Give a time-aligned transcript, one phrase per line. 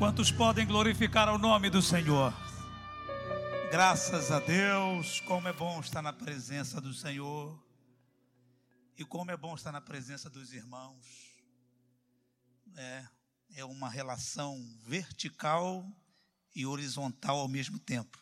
[0.00, 2.32] Quantos podem glorificar o nome do Senhor?
[3.70, 7.62] Graças a Deus, como é bom estar na presença do Senhor.
[8.96, 11.04] E como é bom estar na presença dos irmãos.
[12.74, 13.04] É,
[13.56, 15.86] é uma relação vertical
[16.56, 18.18] e horizontal ao mesmo tempo.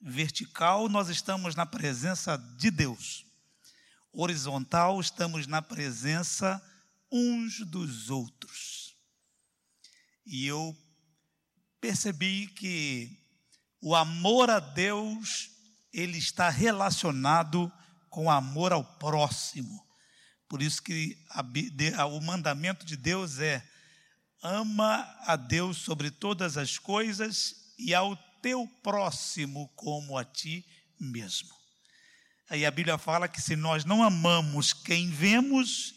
[0.00, 3.26] Vertical, nós estamos na presença de Deus.
[4.12, 6.62] Horizontal, estamos na presença
[7.10, 8.85] uns dos outros.
[10.26, 10.76] E eu
[11.80, 13.16] percebi que
[13.80, 15.50] o amor a Deus,
[15.92, 17.72] ele está relacionado
[18.10, 19.86] com o amor ao próximo.
[20.48, 21.16] Por isso que
[21.96, 23.64] a, o mandamento de Deus é:
[24.42, 30.64] ama a Deus sobre todas as coisas e ao teu próximo como a ti
[30.98, 31.54] mesmo.
[32.48, 35.95] Aí a Bíblia fala que se nós não amamos quem vemos,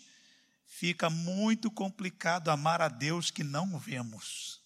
[0.79, 4.61] fica muito complicado amar a Deus que não vemos.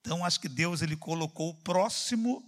[0.00, 2.44] Então acho que Deus ele colocou o próximo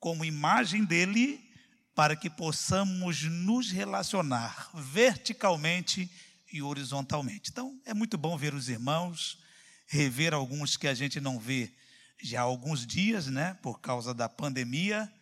[0.00, 1.48] como imagem dele
[1.94, 6.10] para que possamos nos relacionar verticalmente
[6.52, 7.50] e horizontalmente.
[7.52, 9.38] Então é muito bom ver os irmãos,
[9.86, 11.72] rever alguns que a gente não vê
[12.20, 15.12] já há alguns dias, né, por causa da pandemia,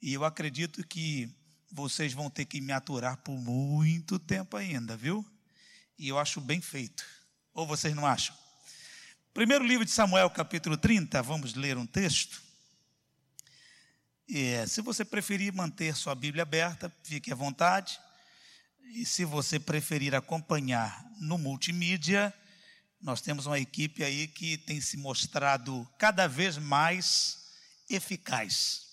[0.00, 1.32] e eu acredito que
[1.70, 5.24] vocês vão ter que me aturar por muito tempo ainda, viu?
[5.98, 7.04] E eu acho bem feito.
[7.54, 8.36] Ou vocês não acham?
[9.34, 12.42] Primeiro livro de Samuel, capítulo 30, vamos ler um texto.
[14.30, 17.98] É, se você preferir manter sua Bíblia aberta, fique à vontade.
[18.94, 22.32] E se você preferir acompanhar no multimídia,
[23.00, 27.38] nós temos uma equipe aí que tem se mostrado cada vez mais
[27.88, 28.86] eficaz,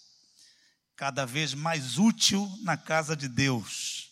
[0.95, 4.08] cada vez mais útil na casa de Deus.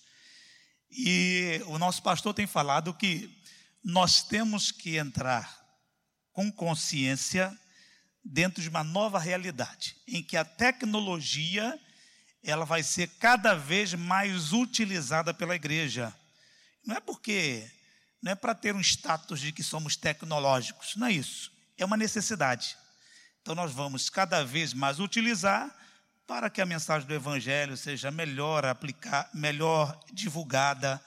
[0.90, 3.30] E o nosso pastor tem falado que
[3.84, 5.58] nós temos que entrar
[6.32, 7.58] com consciência
[8.24, 11.80] dentro de uma nova realidade, em que a tecnologia
[12.44, 16.14] ela vai ser cada vez mais utilizada pela igreja.
[16.86, 17.70] Não é porque
[18.22, 21.52] não é para ter um status de que somos tecnológicos, não é isso.
[21.78, 22.78] É uma necessidade.
[23.42, 25.73] Então nós vamos cada vez mais utilizar
[26.27, 31.02] para que a mensagem do Evangelho seja melhor aplicada, melhor divulgada.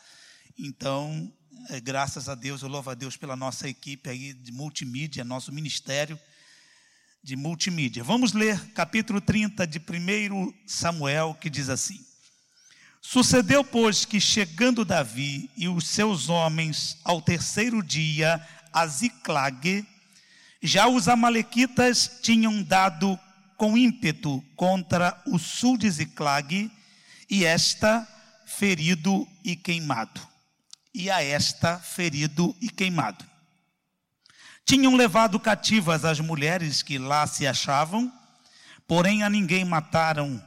[0.58, 1.30] Então,
[1.68, 5.52] é, graças a Deus, eu louvo a Deus pela nossa equipe aí de multimídia, nosso
[5.52, 6.18] ministério
[7.22, 8.02] de multimídia.
[8.02, 12.02] Vamos ler capítulo 30 de 1 Samuel, que diz assim:
[13.02, 18.42] Sucedeu, pois, que chegando Davi e os seus homens ao terceiro dia
[18.72, 19.86] a Ziclag,
[20.62, 23.20] já os amalequitas tinham dado
[23.60, 26.72] com ímpeto contra o sul de Ziclag,
[27.28, 28.08] e esta
[28.46, 30.18] ferido e queimado.
[30.94, 33.22] E a esta ferido e queimado.
[34.64, 38.10] Tinham levado cativas as mulheres que lá se achavam,
[38.88, 40.42] porém a ninguém mataram,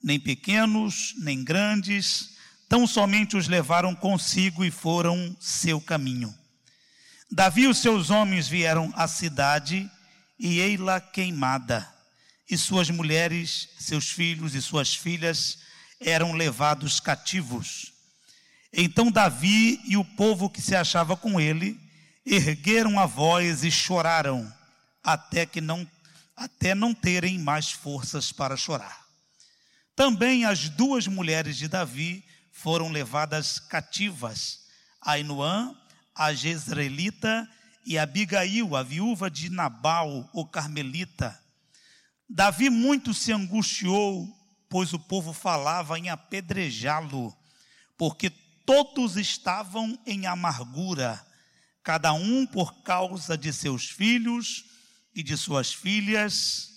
[0.00, 2.36] nem pequenos, nem grandes,
[2.68, 6.32] tão somente os levaram consigo e foram seu caminho.
[7.28, 9.90] Davi e os seus homens vieram à cidade
[10.38, 11.97] e ei-la queimada
[12.48, 15.58] e suas mulheres, seus filhos e suas filhas
[16.00, 17.92] eram levados cativos.
[18.72, 21.78] Então Davi e o povo que se achava com ele
[22.24, 24.52] ergueram a voz e choraram,
[25.02, 25.88] até que não
[26.36, 29.04] até não terem mais forças para chorar.
[29.96, 34.60] Também as duas mulheres de Davi foram levadas cativas,
[35.00, 35.74] Ainoã,
[36.14, 37.48] a Jezreelita,
[37.84, 41.36] e Abigail, a viúva de Nabal, o Carmelita.
[42.28, 44.28] Davi muito se angustiou,
[44.68, 47.34] pois o povo falava em apedrejá-lo,
[47.96, 48.28] porque
[48.66, 51.24] todos estavam em amargura,
[51.82, 54.66] cada um por causa de seus filhos
[55.14, 56.68] e de suas filhas.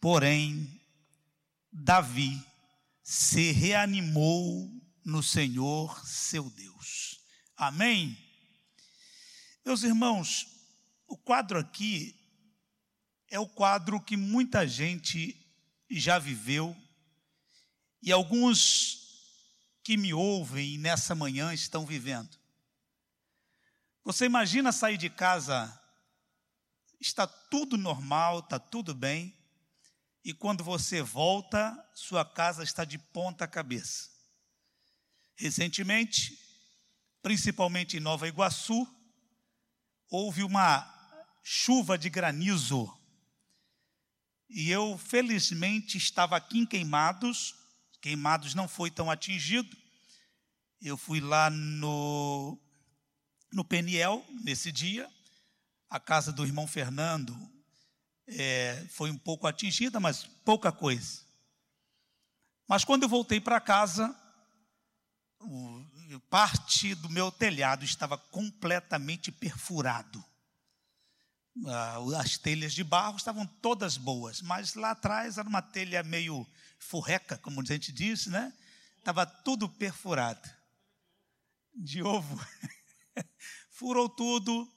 [0.00, 0.80] Porém,
[1.70, 2.42] Davi
[3.02, 4.70] se reanimou
[5.04, 7.20] no Senhor seu Deus.
[7.56, 8.16] Amém?
[9.64, 10.46] Meus irmãos,
[11.06, 12.17] o quadro aqui
[13.30, 15.38] é o quadro que muita gente
[15.90, 16.76] já viveu
[18.00, 18.98] e alguns
[19.82, 22.38] que me ouvem nessa manhã estão vivendo.
[24.04, 25.78] Você imagina sair de casa,
[27.00, 29.36] está tudo normal, está tudo bem,
[30.24, 34.10] e quando você volta, sua casa está de ponta cabeça.
[35.36, 36.38] Recentemente,
[37.22, 38.86] principalmente em Nova Iguaçu,
[40.10, 40.94] houve uma
[41.42, 42.97] chuva de granizo
[44.48, 47.54] e eu, felizmente, estava aqui em Queimados.
[48.00, 49.76] Queimados não foi tão atingido.
[50.80, 52.58] Eu fui lá no,
[53.52, 55.08] no Peniel, nesse dia.
[55.90, 57.36] A casa do irmão Fernando
[58.26, 61.22] é, foi um pouco atingida, mas pouca coisa.
[62.66, 64.14] Mas quando eu voltei para casa,
[66.30, 70.22] parte do meu telhado estava completamente perfurado.
[72.18, 76.46] As telhas de barro estavam todas boas, mas lá atrás era uma telha meio
[76.78, 78.52] furreca, como a gente diz, né?
[78.98, 80.48] Estava tudo perfurado.
[81.74, 82.38] De ovo.
[83.72, 84.70] Furou tudo.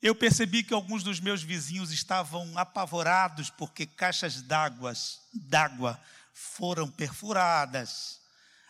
[0.00, 6.00] Eu percebi que alguns dos meus vizinhos estavam apavorados porque caixas d'água
[6.32, 8.20] foram perfuradas.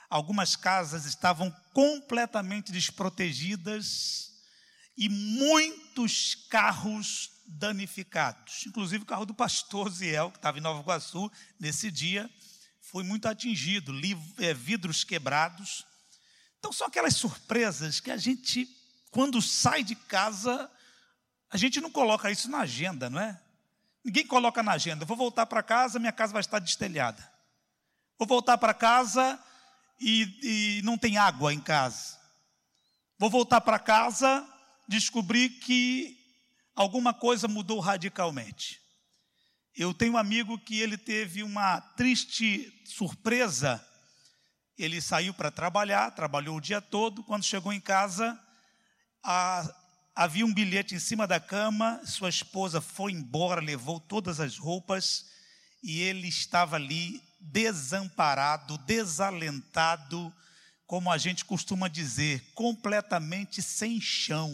[0.09, 4.36] Algumas casas estavam completamente desprotegidas
[4.97, 8.67] e muitos carros danificados.
[8.67, 12.31] Inclusive o carro do pastor Ziel, que estava em Nova Iguaçu nesse dia,
[12.81, 13.93] foi muito atingido,
[14.39, 15.85] é, vidros quebrados.
[16.59, 18.69] Então são aquelas surpresas que a gente,
[19.11, 20.71] quando sai de casa,
[21.51, 23.41] a gente não coloca isso na agenda, não é?
[24.05, 25.05] Ninguém coloca na agenda.
[25.05, 27.29] Vou voltar para casa, minha casa vai estar destelhada.
[28.19, 29.39] Vou voltar para casa
[30.01, 32.17] e, e não tem água em casa.
[33.19, 34.47] Vou voltar para casa,
[34.89, 36.17] descobrir que
[36.75, 38.81] alguma coisa mudou radicalmente.
[39.75, 43.85] Eu tenho um amigo que ele teve uma triste surpresa.
[44.79, 47.23] Ele saiu para trabalhar, trabalhou o dia todo.
[47.23, 48.39] Quando chegou em casa,
[49.23, 49.69] a,
[50.15, 52.01] havia um bilhete em cima da cama.
[52.07, 55.27] Sua esposa foi embora, levou todas as roupas
[55.83, 60.35] e ele estava ali desamparado, desalentado,
[60.87, 64.53] como a gente costuma dizer, completamente sem chão.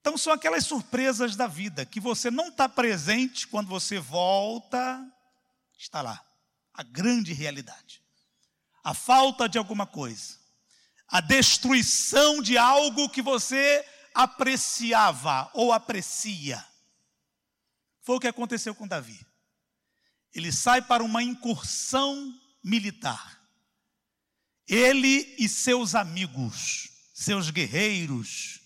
[0.00, 5.04] Então são aquelas surpresas da vida que você não está presente quando você volta,
[5.78, 6.24] está lá.
[6.72, 8.02] A grande realidade.
[8.82, 10.38] A falta de alguma coisa.
[11.08, 13.84] A destruição de algo que você
[14.14, 16.64] apreciava ou aprecia.
[18.02, 19.26] Foi o que aconteceu com Davi.
[20.32, 23.38] Ele sai para uma incursão militar.
[24.66, 28.57] Ele e seus amigos, seus guerreiros,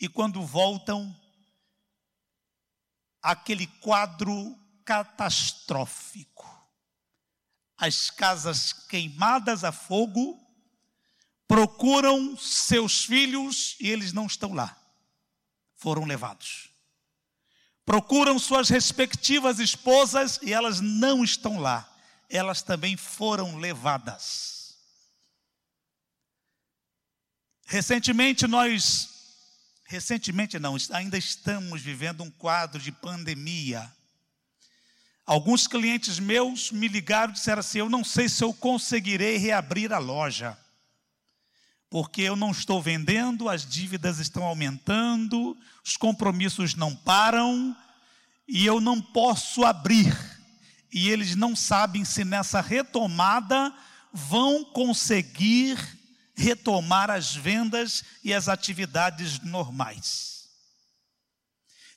[0.00, 1.14] e quando voltam,
[3.20, 6.46] aquele quadro catastrófico.
[7.76, 10.38] As casas queimadas a fogo,
[11.46, 14.76] procuram seus filhos e eles não estão lá.
[15.76, 16.70] Foram levados.
[17.84, 21.88] Procuram suas respectivas esposas e elas não estão lá.
[22.28, 24.76] Elas também foram levadas.
[27.64, 29.17] Recentemente nós
[29.90, 33.90] Recentemente, não, ainda estamos vivendo um quadro de pandemia.
[35.24, 39.90] Alguns clientes meus me ligaram e disseram assim: Eu não sei se eu conseguirei reabrir
[39.90, 40.58] a loja,
[41.88, 47.74] porque eu não estou vendendo, as dívidas estão aumentando, os compromissos não param
[48.46, 50.14] e eu não posso abrir.
[50.92, 53.74] E eles não sabem se nessa retomada
[54.12, 55.97] vão conseguir
[56.38, 60.38] retomar as vendas e as atividades normais.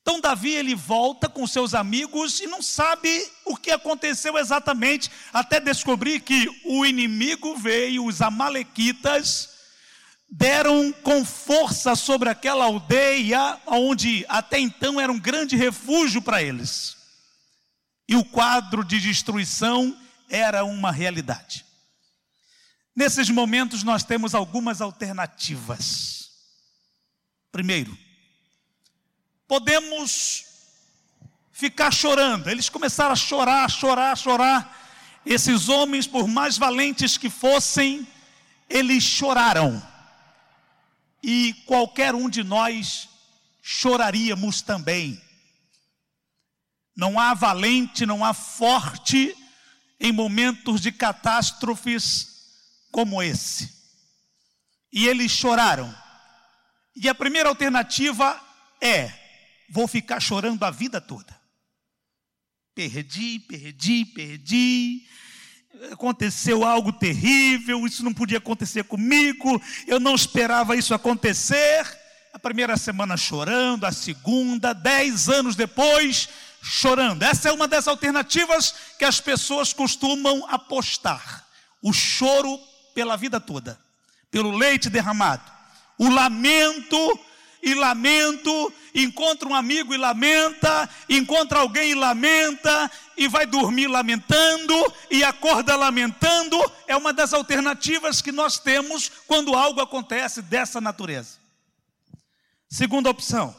[0.01, 5.59] Então Davi ele volta com seus amigos e não sabe o que aconteceu exatamente, até
[5.59, 9.49] descobrir que o inimigo veio, os amalequitas
[10.27, 16.97] deram com força sobre aquela aldeia onde até então era um grande refúgio para eles.
[18.09, 19.95] E o quadro de destruição
[20.27, 21.63] era uma realidade.
[22.95, 26.29] Nesses momentos nós temos algumas alternativas.
[27.51, 27.97] Primeiro,
[29.47, 30.45] podemos
[31.51, 32.49] ficar chorando.
[32.49, 34.77] Eles começaram a chorar, chorar, chorar.
[35.25, 38.07] Esses homens, por mais valentes que fossem,
[38.69, 39.81] eles choraram.
[41.23, 43.07] E qualquer um de nós
[43.61, 45.21] choraríamos também.
[46.95, 49.35] Não há valente, não há forte
[49.99, 52.30] em momentos de catástrofes
[52.91, 53.81] como esse.
[54.91, 55.93] E eles choraram.
[56.95, 58.39] E a primeira alternativa
[58.81, 59.11] é:
[59.69, 61.39] vou ficar chorando a vida toda.
[62.75, 65.01] Perdi, perdi, perdi.
[65.91, 71.99] Aconteceu algo terrível, isso não podia acontecer comigo, eu não esperava isso acontecer.
[72.33, 76.29] A primeira semana chorando, a segunda, dez anos depois,
[76.61, 77.23] chorando.
[77.23, 81.45] Essa é uma das alternativas que as pessoas costumam apostar.
[81.81, 82.59] O choro
[82.93, 83.79] pela vida toda,
[84.29, 85.43] pelo leite derramado.
[85.97, 87.19] O lamento
[87.61, 94.73] e lamento, encontra um amigo e lamenta, encontra alguém e lamenta, e vai dormir lamentando,
[95.09, 96.57] e acorda lamentando,
[96.87, 101.37] é uma das alternativas que nós temos quando algo acontece dessa natureza.
[102.67, 103.55] Segunda opção,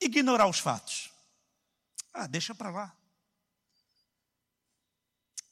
[0.00, 1.10] ignorar os fatos.
[2.14, 2.92] Ah, deixa para lá.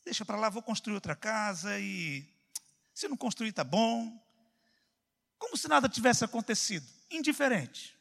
[0.04, 2.25] Deixa para lá, vou construir outra casa e
[3.00, 4.23] se não construir tá bom.
[5.38, 7.99] Como se nada tivesse acontecido, indiferente.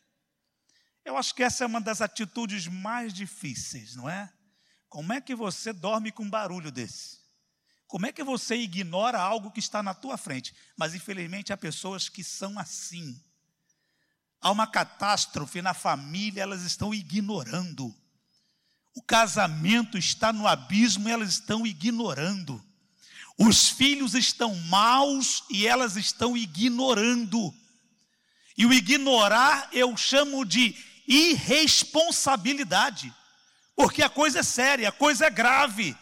[1.06, 4.32] Eu acho que essa é uma das atitudes mais difíceis, não é?
[4.90, 7.20] Como é que você dorme com um barulho desse?
[7.88, 10.54] Como é que você ignora algo que está na tua frente?
[10.78, 13.20] Mas infelizmente há pessoas que são assim.
[14.42, 17.96] Há uma catástrofe na família, elas estão ignorando.
[18.94, 22.64] O casamento está no abismo elas estão ignorando.
[23.40, 27.54] Os filhos estão maus e elas estão ignorando.
[28.58, 30.76] E o ignorar eu chamo de
[31.08, 33.14] irresponsabilidade,
[33.78, 35.96] porque a coisa é séria, a coisa é grave.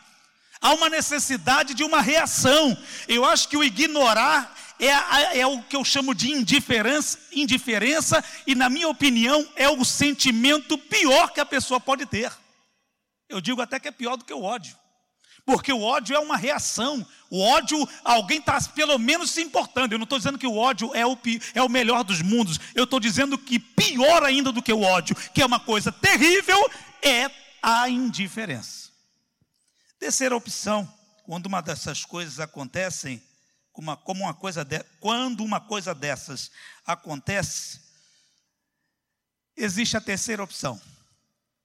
[0.60, 2.76] Há uma necessidade de uma reação.
[3.08, 8.56] Eu acho que o ignorar é, é, o que eu chamo de indiferença, indiferença, e
[8.56, 12.34] na minha opinião é o sentimento pior que a pessoa pode ter.
[13.30, 14.76] Eu digo até que é pior do que o ódio.
[15.48, 17.08] Porque o ódio é uma reação.
[17.30, 19.94] O ódio, alguém está pelo menos se importando.
[19.94, 21.18] Eu não estou dizendo que o ódio é o,
[21.56, 22.60] é o melhor dos mundos.
[22.76, 26.60] Eu estou dizendo que pior ainda do que o ódio, que é uma coisa terrível,
[27.02, 27.32] é
[27.64, 28.90] a indiferença.
[29.98, 30.86] Terceira opção,
[31.24, 33.24] quando uma dessas coisas acontecem,
[33.74, 36.52] uma, como uma coisa de, quando uma coisa dessas
[36.86, 37.80] acontece,
[39.56, 40.82] existe a terceira opção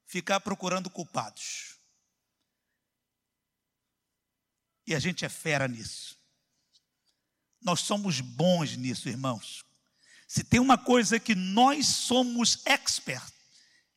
[0.07, 1.72] ficar procurando culpados.
[4.87, 6.19] E a gente é fera nisso.
[7.61, 9.65] Nós somos bons nisso, irmãos.
[10.27, 13.33] Se tem uma coisa que nós somos expert,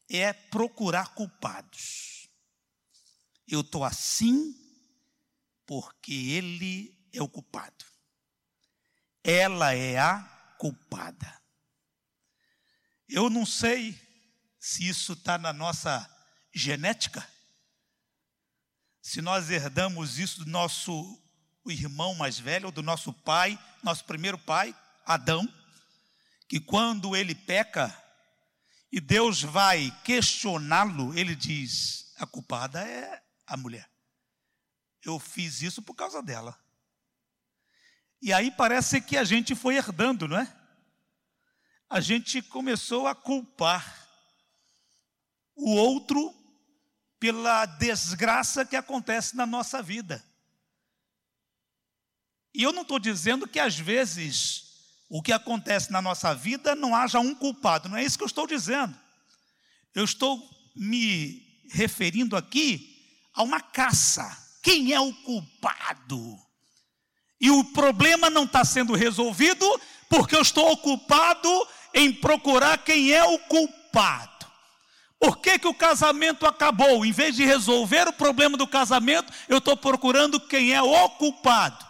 [0.10, 2.30] é procurar culpados.
[3.48, 4.54] Eu estou assim
[5.66, 7.86] porque ele é o culpado.
[9.24, 10.22] Ela é a
[10.60, 11.42] culpada.
[13.08, 14.00] Eu não sei
[14.60, 16.10] se isso está na nossa
[16.54, 17.28] genética,
[19.06, 21.22] se nós herdamos isso do nosso
[21.68, 25.48] irmão mais velho, ou do nosso pai, nosso primeiro pai, Adão,
[26.50, 27.96] que quando ele peca
[28.92, 33.88] e Deus vai questioná-lo, ele diz: a culpada é a mulher.
[35.04, 36.60] Eu fiz isso por causa dela.
[38.20, 40.52] E aí parece que a gente foi herdando, não é?
[41.88, 44.10] A gente começou a culpar
[45.56, 46.45] o outro
[47.26, 50.24] pela desgraça que acontece na nossa vida.
[52.54, 54.66] E eu não estou dizendo que às vezes
[55.10, 58.28] o que acontece na nossa vida não haja um culpado, não é isso que eu
[58.28, 58.96] estou dizendo.
[59.96, 60.40] Eu estou
[60.76, 61.42] me
[61.72, 62.96] referindo aqui
[63.34, 64.38] a uma caça.
[64.62, 66.40] Quem é o culpado?
[67.42, 69.66] E o problema não está sendo resolvido
[70.10, 71.50] porque eu estou ocupado
[71.92, 74.35] em procurar quem é o culpado.
[75.26, 77.04] Por que, que o casamento acabou?
[77.04, 81.84] Em vez de resolver o problema do casamento, eu estou procurando quem é o culpado.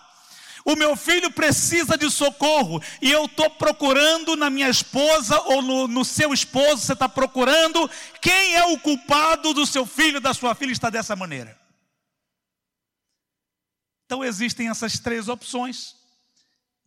[0.64, 5.86] O meu filho precisa de socorro e eu estou procurando na minha esposa ou no,
[5.86, 10.56] no seu esposo, você está procurando quem é o culpado do seu filho, da sua
[10.56, 11.60] filha está dessa maneira.
[14.06, 15.94] Então existem essas três opções,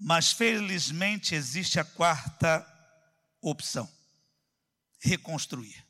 [0.01, 2.67] mas felizmente existe a quarta
[3.43, 3.87] opção:
[4.99, 5.88] reconstruir.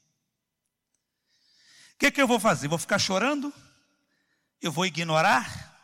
[1.98, 2.68] O que, que eu vou fazer?
[2.68, 3.52] Vou ficar chorando?
[4.62, 5.76] Eu vou ignorar?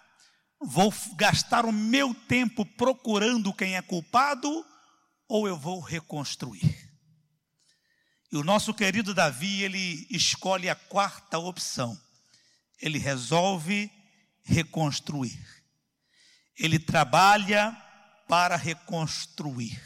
[0.61, 4.65] Vou gastar o meu tempo procurando quem é culpado?
[5.27, 6.89] Ou eu vou reconstruir?
[8.31, 12.01] E o nosso querido Davi, ele escolhe a quarta opção.
[12.81, 13.91] Ele resolve
[14.45, 15.45] reconstruir.
[16.57, 17.73] Ele trabalha
[18.29, 19.83] para reconstruir.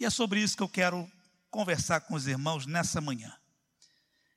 [0.00, 1.06] E é sobre isso que eu quero
[1.50, 3.30] conversar com os irmãos nessa manhã.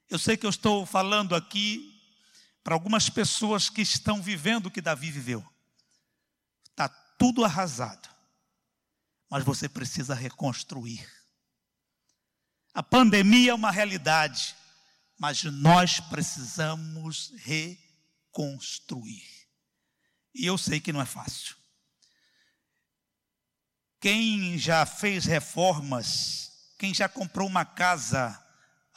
[0.09, 1.93] Eu sei que eu estou falando aqui
[2.63, 5.45] para algumas pessoas que estão vivendo o que Davi viveu.
[6.69, 6.87] Está
[7.17, 8.07] tudo arrasado,
[9.29, 11.05] mas você precisa reconstruir.
[12.73, 14.55] A pandemia é uma realidade,
[15.17, 19.25] mas nós precisamos reconstruir.
[20.33, 21.55] E eu sei que não é fácil.
[23.99, 28.41] Quem já fez reformas, quem já comprou uma casa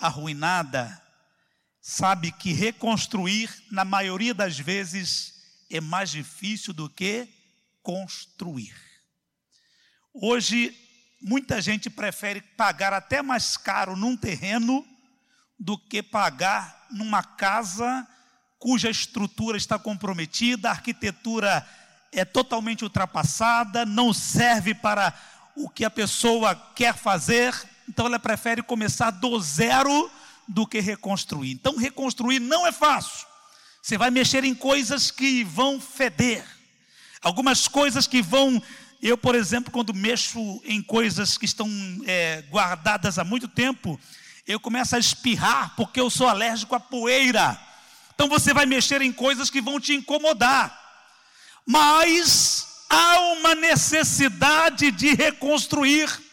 [0.00, 1.00] arruinada,
[1.80, 5.34] sabe que reconstruir, na maioria das vezes,
[5.70, 7.28] é mais difícil do que
[7.82, 8.74] construir.
[10.12, 10.76] Hoje,
[11.22, 14.84] muita gente prefere pagar até mais caro num terreno
[15.58, 18.06] do que pagar numa casa
[18.58, 21.66] cuja estrutura está comprometida, a arquitetura
[22.12, 25.14] é totalmente ultrapassada, não serve para
[25.56, 27.54] o que a pessoa quer fazer,
[27.90, 30.08] então ela prefere começar do zero
[30.46, 31.50] do que reconstruir.
[31.50, 33.26] Então, reconstruir não é fácil.
[33.82, 36.44] Você vai mexer em coisas que vão feder,
[37.20, 38.62] algumas coisas que vão.
[39.02, 41.68] Eu, por exemplo, quando mexo em coisas que estão
[42.06, 43.98] é, guardadas há muito tempo,
[44.46, 47.58] eu começo a espirrar porque eu sou alérgico à poeira.
[48.14, 50.78] Então você vai mexer em coisas que vão te incomodar.
[51.66, 56.29] Mas há uma necessidade de reconstruir.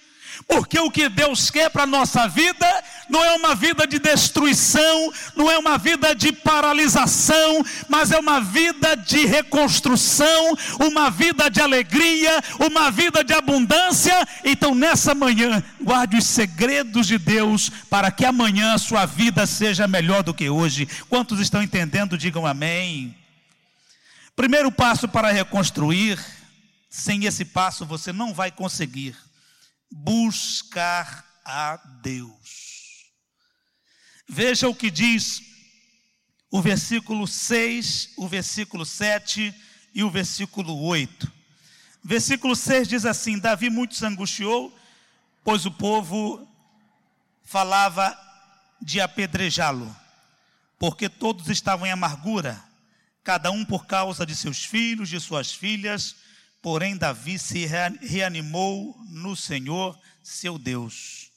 [0.48, 2.66] Porque o que Deus quer para a nossa vida
[3.10, 8.40] não é uma vida de destruição, não é uma vida de paralisação, mas é uma
[8.40, 14.26] vida de reconstrução, uma vida de alegria, uma vida de abundância.
[14.46, 19.86] Então, nessa manhã, guarde os segredos de Deus para que amanhã a sua vida seja
[19.86, 20.88] melhor do que hoje.
[21.10, 22.18] Quantos estão entendendo?
[22.18, 23.14] Digam amém.
[24.34, 26.18] Primeiro passo para reconstruir,
[26.90, 29.27] sem esse passo você não vai conseguir
[29.92, 33.12] buscar a Deus.
[34.28, 35.42] Veja o que diz
[36.52, 39.54] o versículo 6, o versículo 7
[39.94, 41.32] e o versículo 8.
[42.04, 44.78] Versículo 6 diz assim: Davi muito se angustiou,
[45.44, 46.48] pois o povo
[47.44, 48.18] falava
[48.82, 49.96] de apedrejá-lo,
[50.78, 52.62] porque todos estavam em amargura,
[53.24, 56.16] cada um por causa de seus filhos, de suas filhas,
[56.68, 61.32] porém Davi se reanimou no Senhor, seu Deus.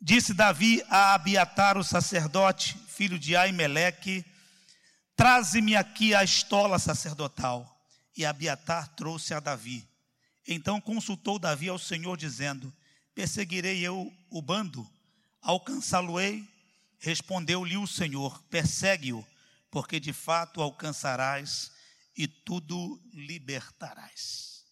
[0.00, 4.24] Disse Davi a Abiatar, o sacerdote, filho de Aimeleque:
[5.16, 7.76] Traze-me aqui a estola sacerdotal.
[8.16, 9.84] E Abiatar trouxe a Davi.
[10.46, 12.72] Então consultou Davi ao Senhor, dizendo:
[13.16, 14.88] Perseguirei eu o bando?
[15.42, 16.48] Alcançá-lo-ei?
[17.00, 19.26] Respondeu-lhe o Senhor: Persegue-o,
[19.72, 21.74] porque de fato alcançarás
[22.16, 24.64] e tudo libertarás.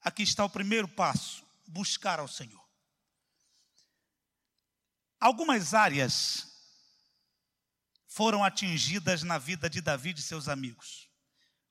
[0.00, 2.64] Aqui está o primeiro passo: buscar ao Senhor.
[5.20, 6.52] Algumas áreas
[8.06, 11.08] foram atingidas na vida de Davi e seus amigos.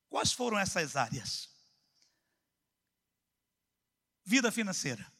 [0.09, 1.49] Quais foram essas áreas?
[4.25, 5.11] Vida financeira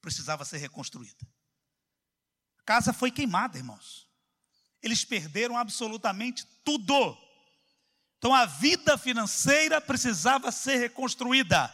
[0.00, 1.26] precisava ser reconstruída.
[2.58, 4.08] A casa foi queimada, irmãos.
[4.82, 7.23] Eles perderam absolutamente tudo.
[8.24, 11.70] Então a vida financeira precisava ser reconstruída.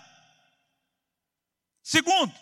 [1.81, 2.35] Segundo,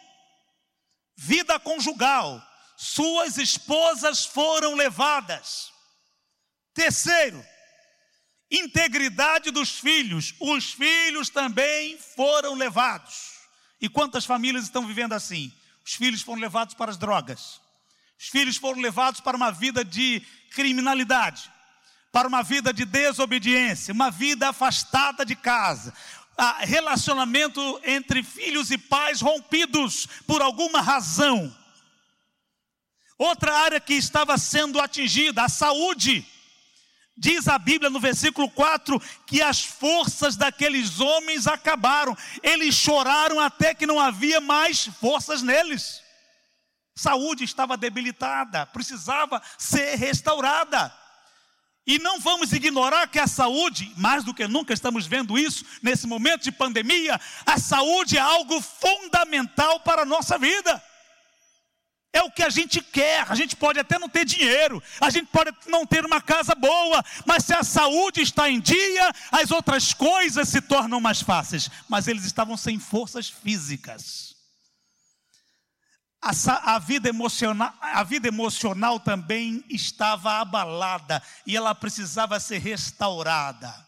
[1.14, 2.42] vida conjugal
[2.74, 5.70] suas esposas foram levadas.
[6.72, 7.44] Terceiro,
[8.50, 13.34] integridade dos filhos, os filhos também foram levados.
[13.78, 15.54] E quantas famílias estão vivendo assim?
[15.84, 17.60] Os filhos foram levados para as drogas,
[18.18, 20.20] os filhos foram levados para uma vida de
[20.52, 21.52] criminalidade,
[22.18, 25.94] para uma vida de desobediência, uma vida afastada de casa,
[26.62, 31.56] relacionamento entre filhos e pais rompidos por alguma razão.
[33.16, 36.26] Outra área que estava sendo atingida, a saúde.
[37.16, 42.18] Diz a Bíblia no versículo 4 que as forças daqueles homens acabaram.
[42.42, 46.02] Eles choraram até que não havia mais forças neles.
[46.96, 50.92] Saúde estava debilitada, precisava ser restaurada.
[51.88, 56.06] E não vamos ignorar que a saúde, mais do que nunca estamos vendo isso nesse
[56.06, 60.84] momento de pandemia, a saúde é algo fundamental para a nossa vida.
[62.12, 63.24] É o que a gente quer.
[63.26, 67.02] A gente pode até não ter dinheiro, a gente pode não ter uma casa boa,
[67.24, 71.70] mas se a saúde está em dia, as outras coisas se tornam mais fáceis.
[71.88, 74.27] Mas eles estavam sem forças físicas.
[76.20, 76.32] A,
[76.74, 83.86] a, vida emocional, a vida emocional também estava abalada e ela precisava ser restaurada.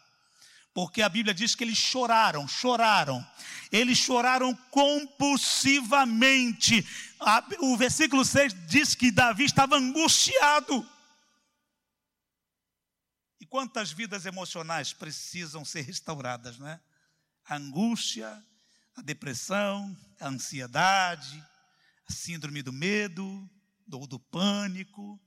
[0.73, 3.27] Porque a Bíblia diz que eles choraram, choraram.
[3.69, 6.87] Eles choraram compulsivamente
[7.59, 10.87] o versículo 6 diz que Davi estava angustiado.
[13.39, 16.79] E quantas vidas emocionais precisam ser restauradas, não é?
[17.45, 18.43] A angústia,
[18.95, 21.50] a depressão, a ansiedade, a
[22.11, 23.49] síndrome do medo,
[23.87, 25.19] do, do pânico.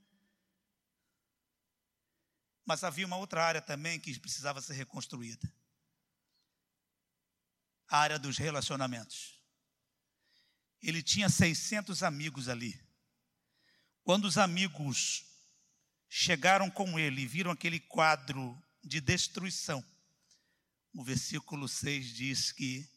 [2.65, 5.51] Mas havia uma outra área também que precisava ser reconstruída
[7.87, 9.39] a área dos relacionamentos.
[10.81, 12.79] Ele tinha 600 amigos ali.
[14.03, 15.25] Quando os amigos
[16.09, 19.83] chegaram com ele e viram aquele quadro de destruição,
[20.93, 22.87] o versículo 6 diz que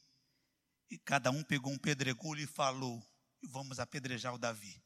[0.91, 3.07] e cada um pegou um pedregulho e falou:
[3.43, 4.83] Vamos apedrejar o Davi.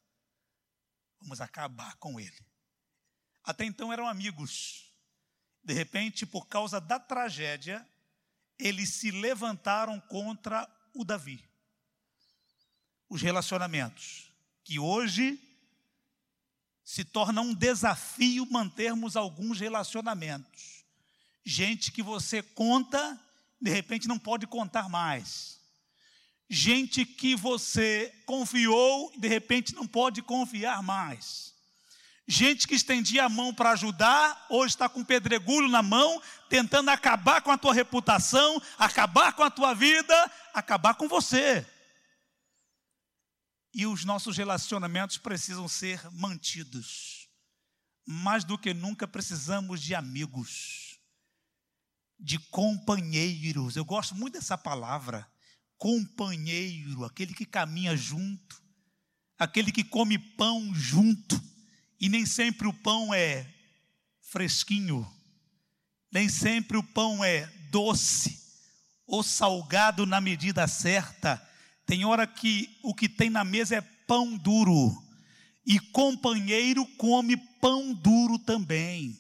[1.21, 2.47] Vamos acabar com ele.
[3.45, 4.93] Até então eram amigos.
[5.63, 7.87] De repente, por causa da tragédia,
[8.59, 11.53] eles se levantaram contra o Davi
[13.13, 14.33] os relacionamentos
[14.65, 15.39] que hoje
[16.83, 20.87] se torna um desafio mantermos alguns relacionamentos.
[21.45, 23.21] Gente que você conta,
[23.61, 25.61] de repente não pode contar mais.
[26.55, 31.55] Gente que você confiou, de repente não pode confiar mais.
[32.29, 37.41] Gente que estendia a mão para ajudar, hoje está com pedregulho na mão, tentando acabar
[37.41, 41.67] com a tua reputação, acabar com a tua vida, acabar com você.
[43.73, 47.31] E os nossos relacionamentos precisam ser mantidos.
[48.07, 50.99] Mais do que nunca precisamos de amigos,
[52.21, 53.75] de companheiros.
[53.75, 55.32] Eu gosto muito dessa palavra,
[55.83, 58.63] companheiro, aquele que caminha junto,
[59.37, 61.43] aquele que come pão junto.
[62.01, 63.45] E nem sempre o pão é
[64.21, 65.05] fresquinho,
[66.13, 68.41] nem sempre o pão é doce
[69.05, 71.45] ou salgado na medida certa
[71.85, 74.97] tem hora que o que tem na mesa é pão duro,
[75.67, 79.19] e companheiro come pão duro também.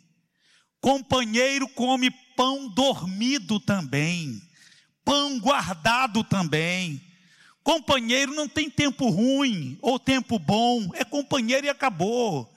[0.80, 4.40] Companheiro come pão dormido também,
[5.04, 7.00] pão guardado também.
[7.62, 12.51] Companheiro não tem tempo ruim ou tempo bom, é companheiro e acabou.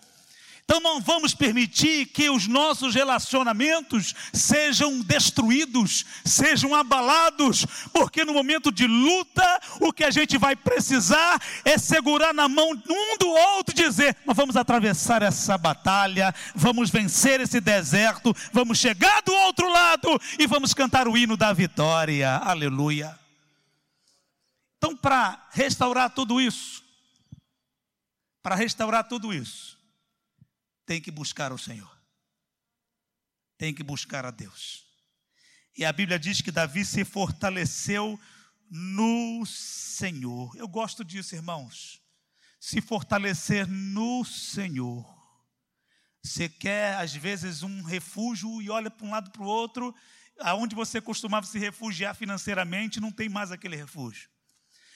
[0.65, 8.71] Então não vamos permitir que os nossos relacionamentos sejam destruídos, sejam abalados, porque no momento
[8.71, 13.75] de luta, o que a gente vai precisar é segurar na mão um do outro
[13.75, 19.71] e dizer: Nós vamos atravessar essa batalha, vamos vencer esse deserto, vamos chegar do outro
[19.71, 22.37] lado e vamos cantar o hino da vitória.
[22.37, 23.19] Aleluia.
[24.79, 26.83] Então, para restaurar tudo isso,
[28.41, 29.74] para restaurar tudo isso,
[30.85, 31.91] tem que buscar o Senhor.
[33.57, 34.85] Tem que buscar a Deus.
[35.77, 38.19] E a Bíblia diz que Davi se fortaleceu
[38.69, 40.55] no Senhor.
[40.57, 42.01] Eu gosto disso, irmãos.
[42.59, 45.05] Se fortalecer no Senhor.
[46.23, 49.93] Você quer, às vezes, um refúgio e olha para um lado para o outro,
[50.39, 54.29] aonde você costumava se refugiar financeiramente, não tem mais aquele refúgio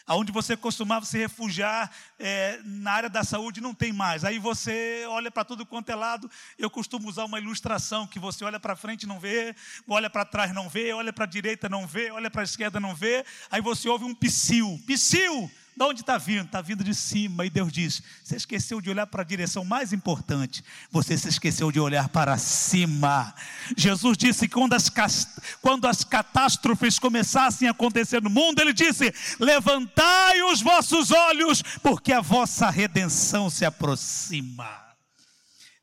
[0.10, 4.26] aonde você costumava se refugiar é, na área da saúde, não tem mais.
[4.26, 6.30] Aí você olha para tudo quanto é lado.
[6.58, 9.56] Eu costumo usar uma ilustração que você olha para frente não vê,
[9.88, 12.80] olha para trás não vê, olha para a direita não vê, olha para a esquerda
[12.80, 13.24] não vê.
[13.52, 15.52] Aí você ouve um psiu, psiu.
[15.80, 16.44] De onde está vindo?
[16.44, 17.46] Está vindo de cima.
[17.46, 20.62] E Deus diz: Você esqueceu de olhar para a direção mais importante.
[20.92, 23.34] Você se esqueceu de olhar para cima.
[23.78, 24.90] Jesus disse que quando as,
[25.62, 32.12] quando as catástrofes começassem a acontecer no mundo, Ele disse: Levantai os vossos olhos, porque
[32.12, 34.68] a vossa redenção se aproxima.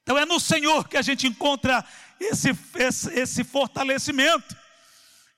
[0.03, 1.83] Então é no Senhor que a gente encontra
[2.21, 4.55] esse, esse, esse fortalecimento.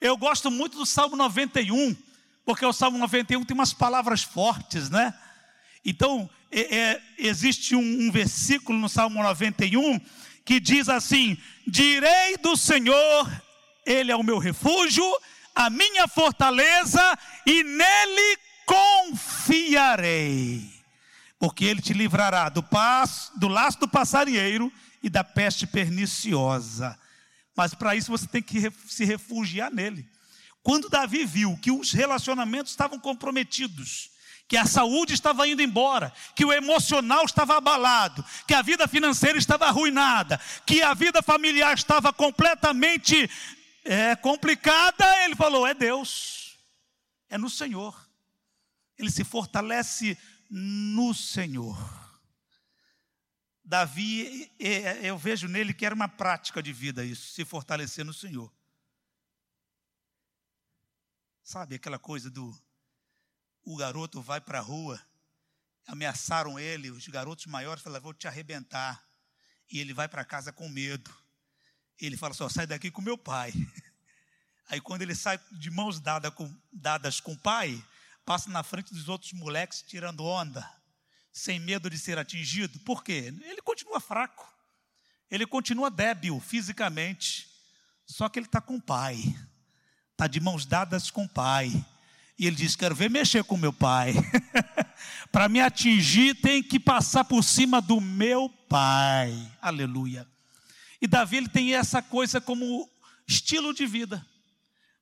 [0.00, 2.07] Eu gosto muito do Salmo 91
[2.48, 5.12] porque o Salmo 91 tem umas palavras fortes, né?
[5.84, 10.00] Então, é, é, existe um, um versículo no Salmo 91
[10.46, 13.30] que diz assim: Direi do Senhor,
[13.84, 15.04] Ele é o meu refúgio,
[15.54, 17.02] a minha fortaleza,
[17.44, 20.72] e nele confiarei,
[21.38, 22.64] porque Ele te livrará do,
[23.36, 26.98] do laço do passarinheiro e da peste perniciosa.
[27.54, 30.08] Mas para isso você tem que se refugiar nele.
[30.68, 34.10] Quando Davi viu que os relacionamentos estavam comprometidos,
[34.46, 39.38] que a saúde estava indo embora, que o emocional estava abalado, que a vida financeira
[39.38, 43.30] estava arruinada, que a vida familiar estava completamente
[43.82, 46.58] é, complicada, ele falou: é Deus,
[47.30, 48.06] é no Senhor.
[48.98, 50.18] Ele se fortalece
[50.50, 51.78] no Senhor.
[53.64, 54.52] Davi,
[55.00, 58.52] eu vejo nele que era uma prática de vida isso, se fortalecer no Senhor.
[61.48, 62.54] Sabe aquela coisa do
[63.64, 65.02] o garoto vai para a rua,
[65.86, 69.02] ameaçaram ele, os garotos maiores falaram, vou te arrebentar.
[69.72, 71.10] E ele vai para casa com medo.
[71.98, 73.54] Ele fala só, sai daqui com meu pai.
[74.68, 77.82] Aí quando ele sai de mãos dadas com, dadas com o pai,
[78.26, 80.70] passa na frente dos outros moleques tirando onda,
[81.32, 82.78] sem medo de ser atingido.
[82.80, 83.32] Por quê?
[83.40, 84.46] Ele continua fraco.
[85.30, 87.50] Ele continua débil fisicamente.
[88.04, 89.16] Só que ele está com o pai
[90.18, 91.70] está de mãos dadas com o pai.
[92.36, 94.14] E ele diz: Quero ver mexer com meu pai.
[95.30, 99.32] Para me atingir, tem que passar por cima do meu pai.
[99.62, 100.26] Aleluia.
[101.00, 102.90] E Davi ele tem essa coisa como
[103.28, 104.26] estilo de vida.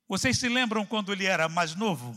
[0.06, 2.14] Vocês se lembram quando ele era mais novo?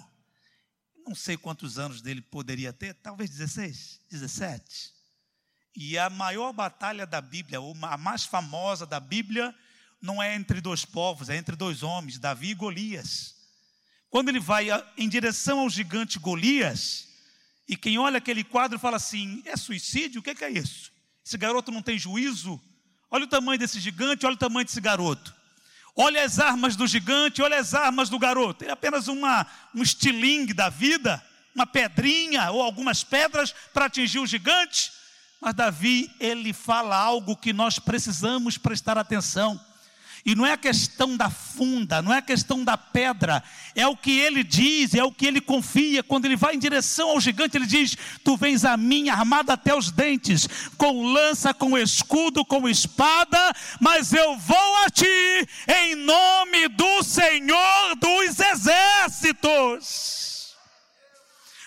[1.07, 4.91] Não sei quantos anos dele poderia ter, talvez 16, 17.
[5.73, 9.55] E a maior batalha da Bíblia, a mais famosa da Bíblia,
[10.01, 13.35] não é entre dois povos, é entre dois homens, Davi e Golias.
[14.09, 17.07] Quando ele vai em direção ao gigante Golias,
[17.67, 20.19] e quem olha aquele quadro fala assim: é suicídio?
[20.19, 20.91] O que é isso?
[21.25, 22.59] Esse garoto não tem juízo?
[23.11, 25.35] Olha o tamanho desse gigante, olha o tamanho desse garoto.
[25.95, 28.63] Olha as armas do gigante, olha as armas do garoto.
[28.63, 34.19] Ele é apenas uma, um estilingue da vida, uma pedrinha ou algumas pedras para atingir
[34.19, 34.91] o gigante.
[35.41, 39.59] Mas Davi, ele fala algo que nós precisamos prestar atenção.
[40.25, 43.95] E não é a questão da funda, não é a questão da pedra, é o
[43.95, 46.03] que ele diz, é o que ele confia.
[46.03, 49.73] Quando ele vai em direção ao gigante, ele diz: Tu vens a mim armado até
[49.73, 55.05] os dentes, com lança, com escudo, com espada, mas eu vou a ti
[55.67, 60.19] em nome do Senhor dos exércitos.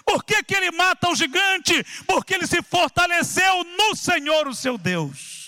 [0.05, 1.85] Por que, que ele mata o gigante?
[2.07, 5.41] Porque ele se fortaleceu no Senhor, o seu Deus.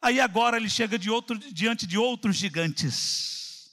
[0.00, 3.70] Aí agora ele chega de outro, diante de outros gigantes.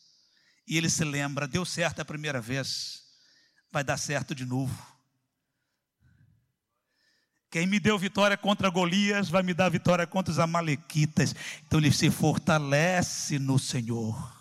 [0.68, 3.04] E ele se lembra: deu certo a primeira vez,
[3.72, 4.96] vai dar certo de novo.
[7.56, 11.34] Quem me deu vitória contra Golias vai me dar vitória contra os Amalequitas.
[11.66, 14.35] Então ele se fortalece no Senhor.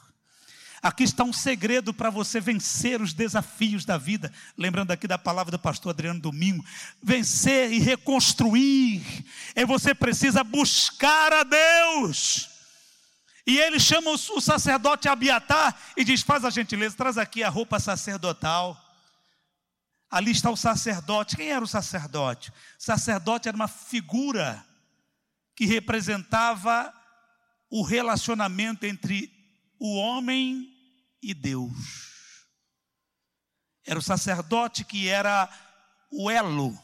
[0.84, 4.30] Aqui está um segredo para você vencer os desafios da vida.
[4.54, 6.62] Lembrando aqui da palavra do pastor Adriano Domingo.
[7.02, 9.02] Vencer e reconstruir.
[9.54, 12.50] É você precisa buscar a Deus.
[13.46, 17.80] E ele chama o sacerdote Abiatar e diz: Faz a gentileza, traz aqui a roupa
[17.80, 18.78] sacerdotal.
[20.10, 21.34] Ali está o sacerdote.
[21.34, 22.50] Quem era o sacerdote?
[22.50, 24.62] O sacerdote era uma figura
[25.56, 26.92] que representava
[27.70, 29.32] o relacionamento entre
[29.78, 30.73] o homem
[31.24, 31.72] e Deus.
[33.84, 35.48] Era o sacerdote que era
[36.10, 36.78] o elo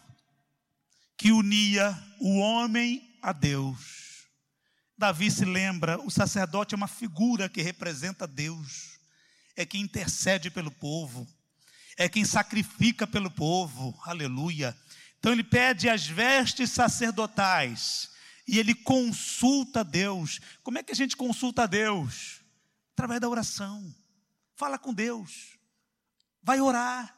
[1.17, 4.27] que unia o homem a Deus.
[4.97, 8.99] Davi se lembra, o sacerdote é uma figura que representa Deus,
[9.55, 11.29] é quem intercede pelo povo,
[11.99, 14.75] é quem sacrifica pelo povo, aleluia.
[15.19, 18.11] Então ele pede as vestes sacerdotais
[18.49, 20.41] e ele consulta Deus.
[20.63, 22.41] Como é que a gente consulta Deus?
[22.95, 23.95] Através da oração.
[24.61, 25.59] Fala com Deus.
[26.43, 27.17] Vai orar.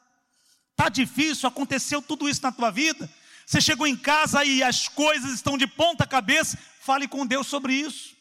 [0.76, 3.12] Tá difícil, aconteceu tudo isso na tua vida.
[3.44, 6.57] Você chegou em casa e as coisas estão de ponta cabeça.
[6.83, 8.14] Fale com Deus sobre isso.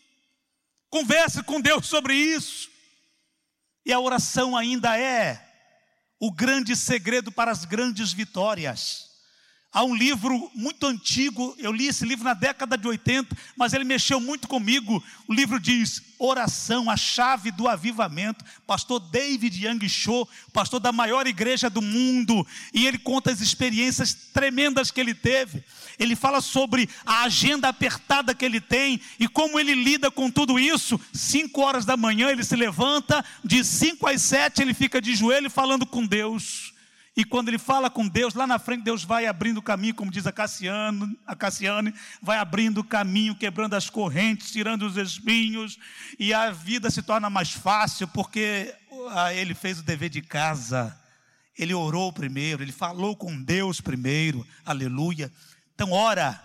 [0.89, 2.67] Converse com Deus sobre isso.
[3.85, 5.39] E a oração ainda é
[6.19, 9.10] o grande segredo para as grandes vitórias.
[9.73, 13.85] Há um livro muito antigo, eu li esse livro na década de 80, mas ele
[13.85, 15.01] mexeu muito comigo.
[15.29, 18.43] O livro diz: Oração, a chave do avivamento.
[18.67, 24.13] Pastor David Young Cho, pastor da maior igreja do mundo, e ele conta as experiências
[24.13, 25.63] tremendas que ele teve.
[25.97, 30.59] Ele fala sobre a agenda apertada que ele tem e como ele lida com tudo
[30.59, 30.99] isso.
[31.13, 35.49] Cinco horas da manhã ele se levanta, de cinco às sete ele fica de joelho
[35.49, 36.70] falando com Deus.
[37.15, 40.09] E quando ele fala com Deus, lá na frente Deus vai abrindo o caminho, como
[40.09, 45.77] diz a Cassiano, a Cassiane, vai abrindo o caminho, quebrando as correntes, tirando os espinhos,
[46.17, 48.73] e a vida se torna mais fácil, porque
[49.09, 50.97] ah, ele fez o dever de casa.
[51.57, 54.47] Ele orou primeiro, ele falou com Deus primeiro.
[54.65, 55.29] Aleluia.
[55.75, 56.41] Então ora.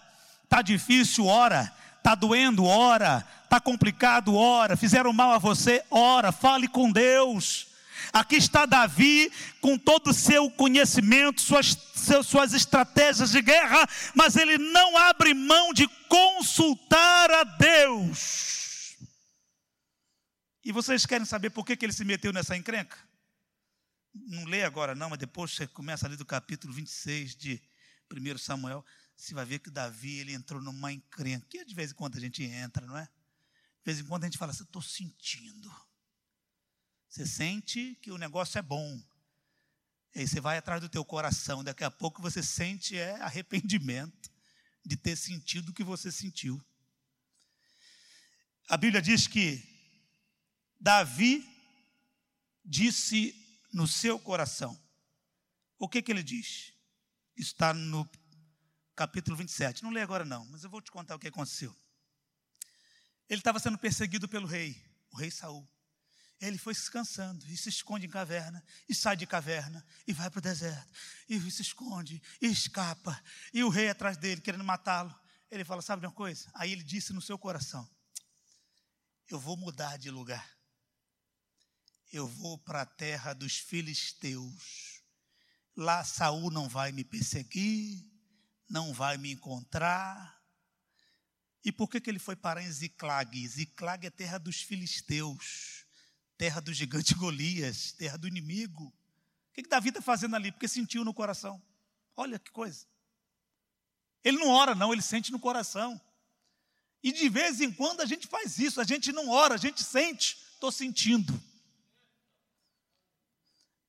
[0.49, 1.73] Tá difícil, ora.
[2.03, 3.25] Tá doendo, ora.
[3.49, 4.77] Tá complicado, ora.
[4.77, 6.33] Fizeram mal a você, ora.
[6.33, 7.66] Fale com Deus.
[8.13, 9.31] Aqui está Davi
[9.61, 11.77] com todo o seu conhecimento, suas,
[12.25, 18.97] suas estratégias de guerra, mas ele não abre mão de consultar a Deus.
[20.65, 22.99] E vocês querem saber por que, que ele se meteu nessa encrenca?
[24.13, 27.63] Não lê agora, não, mas depois você começa ali do capítulo 26 de
[28.11, 28.85] 1 Samuel,
[29.17, 32.21] você vai ver que Davi ele entrou numa encrenca, que de vez em quando a
[32.21, 33.05] gente entra, não é?
[33.05, 35.71] De vez em quando a gente fala assim, estou sentindo.
[37.17, 39.03] Você sente que o negócio é bom.
[40.15, 41.65] E aí você vai atrás do teu coração.
[41.65, 44.31] Daqui a pouco você sente é, arrependimento
[44.85, 46.63] de ter sentido o que você sentiu.
[48.69, 49.67] A Bíblia diz que
[50.79, 51.43] Davi
[52.63, 53.35] disse
[53.73, 54.79] no seu coração.
[55.79, 56.75] O que, que ele diz?
[57.35, 58.07] Está no
[58.95, 59.83] capítulo 27.
[59.83, 61.75] Não lê agora não, mas eu vou te contar o que aconteceu.
[63.27, 64.79] Ele estava sendo perseguido pelo rei,
[65.11, 65.67] o rei Saul.
[66.41, 70.29] Ele foi se cansando e se esconde em caverna, e sai de caverna, e vai
[70.29, 70.93] para o deserto,
[71.29, 73.23] e se esconde, e escapa,
[73.55, 75.15] e o rei atrás dele, querendo matá-lo.
[75.51, 76.51] Ele fala: Sabe de uma coisa?
[76.55, 77.89] Aí ele disse no seu coração:
[79.29, 80.47] Eu vou mudar de lugar,
[82.13, 85.03] eu vou para a terra dos filisteus.
[85.75, 88.05] Lá Saul não vai me perseguir,
[88.69, 90.37] não vai me encontrar.
[91.65, 93.49] E por que, que ele foi parar em Ziclag?
[93.49, 95.76] Ziclag é terra dos filisteus
[96.37, 98.85] terra do gigante Golias, terra do inimigo.
[98.85, 98.93] O
[99.55, 100.53] que, que Davi está fazendo ali?
[100.53, 101.63] Porque sentiu no coração.
[102.17, 102.87] Olha que coisa.
[104.23, 106.01] Ele não ora, não, ele sente no coração.
[107.03, 109.83] E de vez em quando a gente faz isso, a gente não ora, a gente
[109.83, 111.41] sente, estou sentindo.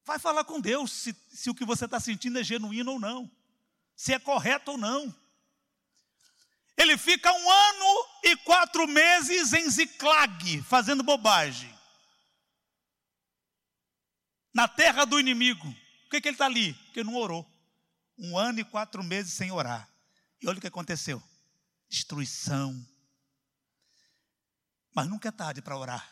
[0.06, 3.30] Vai falar com Deus se, se o que você está sentindo é genuíno ou não,
[3.96, 5.14] se é correto ou não.
[6.78, 11.77] Ele fica um ano e quatro meses em Ziclag, fazendo bobagem.
[14.58, 15.72] Na terra do inimigo.
[15.72, 16.74] Por que, que ele está ali?
[16.86, 17.48] Porque não orou.
[18.17, 19.88] Um ano e quatro meses sem orar.
[20.41, 21.22] E olha o que aconteceu:
[21.88, 22.84] destruição.
[24.96, 26.12] Mas nunca é tarde para orar.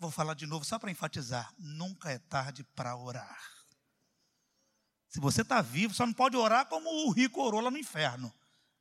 [0.00, 3.40] Vou falar de novo só para enfatizar: nunca é tarde para orar.
[5.08, 8.34] Se você está vivo, só não pode orar como o rico orou lá no inferno.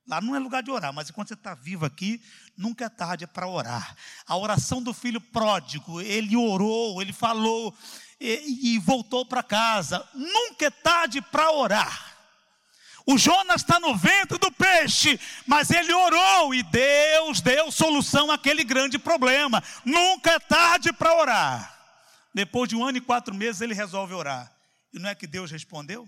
[0.07, 2.21] Lá não é lugar de orar, mas enquanto você está vivo aqui,
[2.55, 3.95] nunca é tarde para orar.
[4.25, 7.75] A oração do filho pródigo, ele orou, ele falou
[8.19, 10.07] e, e voltou para casa.
[10.13, 12.15] Nunca é tarde para orar.
[13.05, 18.63] O Jonas está no ventre do peixe, mas ele orou e Deus deu solução àquele
[18.63, 19.61] grande problema.
[19.83, 21.77] Nunca é tarde para orar.
[22.33, 24.53] Depois de um ano e quatro meses, ele resolve orar.
[24.93, 26.07] E não é que Deus respondeu?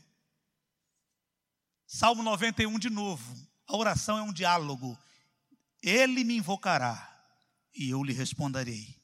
[1.86, 3.49] Salmo 91 de novo.
[3.70, 4.98] A oração é um diálogo.
[5.80, 7.06] Ele me invocará
[7.72, 9.00] e eu lhe responderei.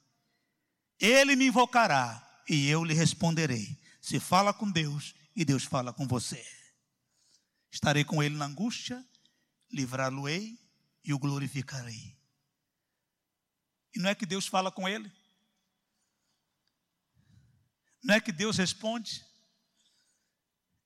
[0.99, 3.79] Ele me invocará e eu lhe responderei.
[4.01, 6.43] Se fala com Deus e Deus fala com você.
[7.71, 9.05] Estarei com ele na angústia,
[9.71, 10.59] livrá-lo-ei
[11.03, 12.17] e o glorificarei.
[13.95, 15.11] E não é que Deus fala com ele?
[18.03, 19.23] Não é que Deus responde?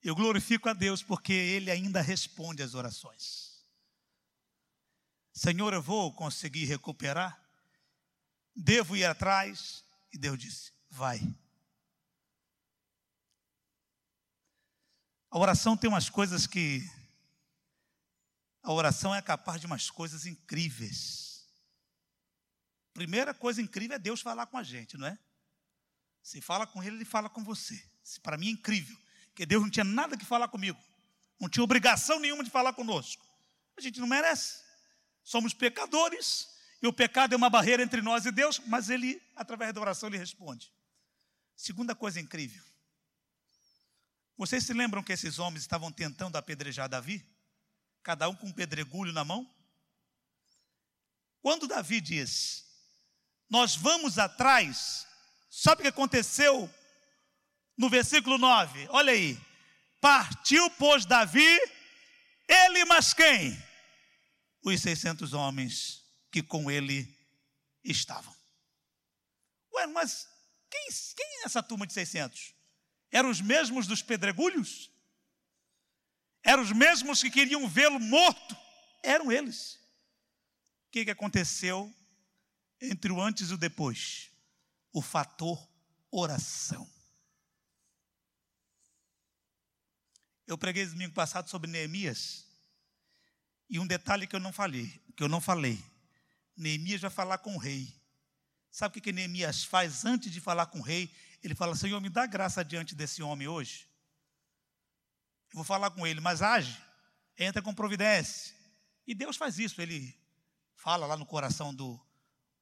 [0.03, 3.48] Eu glorifico a Deus porque ele ainda responde às orações.
[5.39, 7.41] Senhor, eu vou conseguir recuperar?
[8.53, 9.85] Devo ir atrás?
[10.11, 11.21] E Deus disse: Vai.
[15.31, 16.85] A oração tem umas coisas que.
[18.61, 21.47] A oração é capaz de umas coisas incríveis.
[22.93, 25.17] Primeira coisa incrível é Deus falar com a gente, não é?
[26.21, 27.81] Se fala com Ele, Ele fala com você.
[28.21, 28.97] Para mim é incrível,
[29.27, 30.77] porque Deus não tinha nada que falar comigo,
[31.39, 33.25] não tinha obrigação nenhuma de falar conosco.
[33.77, 34.67] A gente não merece.
[35.29, 36.49] Somos pecadores
[36.81, 40.09] e o pecado é uma barreira entre nós e Deus, mas ele, através da oração,
[40.09, 40.73] ele responde.
[41.55, 42.63] Segunda coisa incrível.
[44.35, 47.23] Vocês se lembram que esses homens estavam tentando apedrejar Davi?
[48.01, 49.47] Cada um com um pedregulho na mão?
[51.43, 52.65] Quando Davi diz:
[53.47, 55.05] Nós vamos atrás,
[55.47, 56.67] sabe o que aconteceu
[57.77, 58.87] no versículo 9?
[58.89, 59.39] Olha aí.
[60.01, 61.59] Partiu, pois, Davi,
[62.47, 63.68] ele, mas quem?
[64.63, 67.17] Os 600 homens que com ele
[67.83, 68.35] estavam.
[69.73, 70.27] Ué, mas
[70.69, 72.53] quem, quem é essa turma de 600?
[73.11, 74.91] Eram os mesmos dos pedregulhos?
[76.43, 78.55] Eram os mesmos que queriam vê-lo morto?
[79.03, 79.75] Eram eles.
[80.87, 81.93] O que, que aconteceu
[82.81, 84.31] entre o antes e o depois?
[84.91, 85.67] O fator
[86.11, 86.89] oração.
[90.47, 92.48] Eu preguei domingo passado sobre Neemias.
[93.69, 95.83] E um detalhe que eu não falei, que eu não falei.
[96.57, 97.93] Neemias vai falar com o rei.
[98.71, 101.13] Sabe o que, que Neemias faz antes de falar com o rei?
[101.43, 103.87] Ele fala: Senhor, me dá graça diante desse homem hoje.
[105.51, 106.81] Eu vou falar com ele, mas age,
[107.37, 108.55] entra com providência.
[109.05, 110.15] E Deus faz isso, ele
[110.75, 111.99] fala lá no coração do,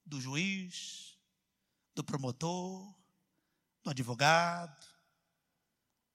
[0.05, 1.17] do juiz,
[1.93, 2.93] do promotor,
[3.83, 4.85] do advogado,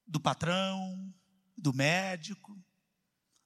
[0.06, 1.14] do patrão,
[1.56, 2.58] do médico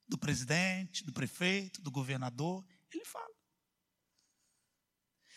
[0.09, 2.65] do presidente, do prefeito, do governador.
[2.93, 3.27] Ele fala.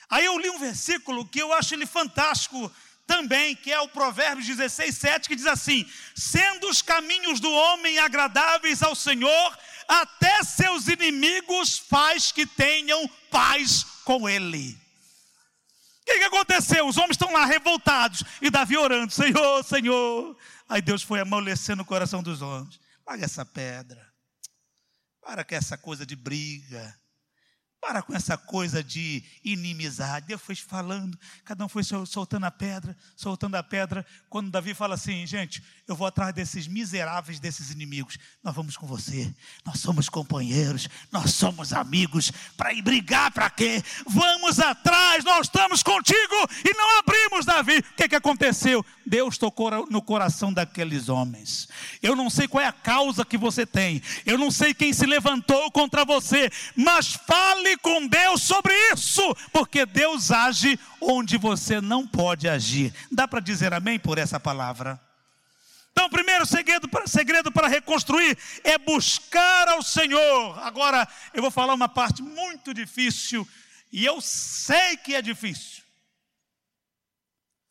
[0.10, 2.72] Aí eu li um versículo que eu acho ele fantástico
[3.06, 7.98] também, que é o Provérbios 16, 7, que diz assim: Sendo os caminhos do homem
[7.98, 14.78] agradáveis ao Senhor, até seus inimigos faz que tenham paz com ele.
[16.02, 16.88] O que, que aconteceu?
[16.88, 20.38] Os homens estão lá revoltados e Davi orando: Senhor, Senhor.
[20.68, 22.80] Aí Deus foi amolecendo o coração dos homens.
[23.04, 24.09] Paga essa pedra.
[25.30, 26.99] Para com essa coisa de briga.
[27.82, 30.28] Para com essa coisa de inimizade.
[30.28, 34.06] Deus foi falando, cada um foi soltando a pedra, soltando a pedra.
[34.30, 38.18] Quando Davi fala assim, gente, eu vou atrás desses miseráveis, desses inimigos.
[38.44, 39.34] Nós vamos com você.
[39.66, 42.32] Nós somos companheiros, nós somos amigos.
[42.58, 43.82] Para ir brigar, para quê?
[44.06, 47.80] Vamos atrás, nós estamos contigo e não abrimos, Davi.
[47.80, 48.86] O que, que aconteceu?
[49.06, 51.68] Deus tocou no coração daqueles homens.
[52.02, 55.06] Eu não sei qual é a causa que você tem, eu não sei quem se
[55.06, 61.80] levantou contra você, mas fale Fale com Deus sobre isso, porque Deus age onde você
[61.80, 62.94] não pode agir.
[63.12, 65.00] Dá para dizer amém por essa palavra?
[65.92, 70.58] Então, primeiro segredo, segredo para reconstruir é buscar ao Senhor.
[70.60, 73.48] Agora, eu vou falar uma parte muito difícil,
[73.92, 75.84] e eu sei que é difícil.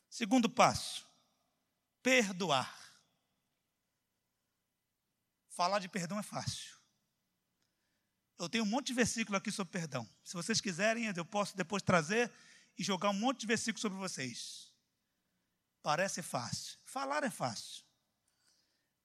[0.09, 1.05] Segundo passo,
[2.01, 2.73] perdoar.
[5.49, 6.78] Falar de perdão é fácil.
[8.39, 10.09] Eu tenho um monte de versículo aqui sobre perdão.
[10.23, 12.31] Se vocês quiserem, eu posso depois trazer
[12.77, 14.71] e jogar um monte de versículos sobre vocês.
[15.83, 16.79] Parece fácil.
[16.85, 17.83] Falar é fácil.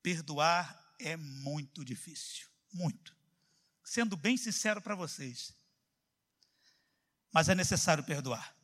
[0.01, 2.47] Perdoar é muito difícil.
[2.73, 3.17] Muito.
[3.83, 5.53] Sendo bem sincero para vocês.
[7.33, 8.57] Mas é necessário perdoar.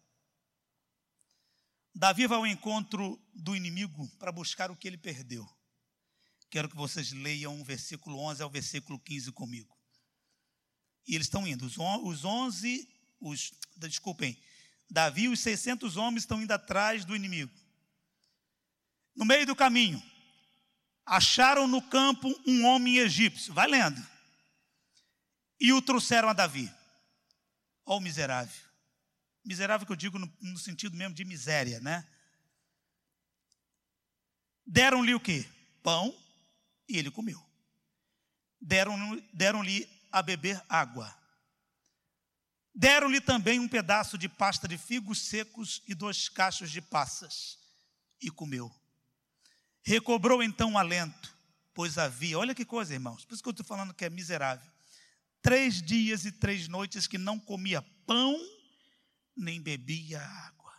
[1.92, 5.48] Davi vai ao encontro do inimigo para buscar o que ele perdeu.
[6.48, 9.79] Quero que vocês leiam o versículo 11 ao versículo 15 comigo.
[11.10, 12.88] E eles estão indo, os 11,
[13.20, 14.40] os, desculpem,
[14.88, 17.52] Davi e os 600 homens estão indo atrás do inimigo.
[19.16, 20.00] No meio do caminho,
[21.04, 24.00] acharam no campo um homem egípcio, vai lendo,
[25.58, 26.72] e o trouxeram a Davi.
[27.84, 28.62] Ó oh, miserável.
[29.44, 32.06] Miserável que eu digo no, no sentido mesmo de miséria, né?
[34.64, 35.44] Deram-lhe o quê?
[35.82, 36.16] Pão
[36.88, 37.44] e ele comeu.
[38.60, 39.64] Deram-lhe deram
[40.10, 41.14] a beber água.
[42.74, 47.58] Deram-lhe também um pedaço de pasta de figos secos e dois cachos de passas,
[48.20, 48.70] e comeu.
[49.82, 51.36] Recobrou então o alento,
[51.74, 54.70] pois havia, olha que coisa, irmãos, por isso que eu estou falando que é miserável.
[55.42, 58.38] Três dias e três noites que não comia pão
[59.36, 60.74] nem bebia água.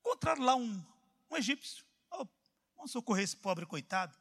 [0.00, 0.84] Encontraram lá um,
[1.30, 1.84] um egípcio.
[2.12, 2.26] Oh,
[2.76, 4.16] vamos socorrer esse pobre coitado.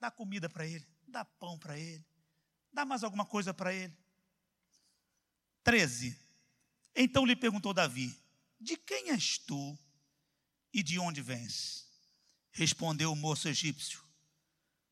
[0.00, 2.04] Dá comida para ele, dá pão para ele,
[2.72, 3.96] dá mais alguma coisa para ele.
[5.62, 6.18] 13.
[6.94, 8.16] Então lhe perguntou Davi:
[8.60, 9.78] De quem és tu
[10.72, 11.86] e de onde vens?
[12.50, 14.02] Respondeu o moço egípcio: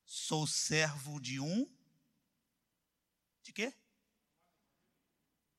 [0.05, 1.69] Sou servo de um.
[3.43, 3.75] De quê?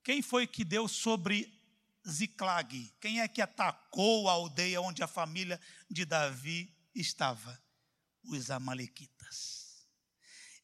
[0.04, 1.60] Quem foi que deu sobre
[2.08, 2.92] Ziclag?
[3.00, 5.60] Quem é que atacou a aldeia onde a família
[5.90, 7.62] de Davi estava?
[8.24, 9.61] Os Amalequitas.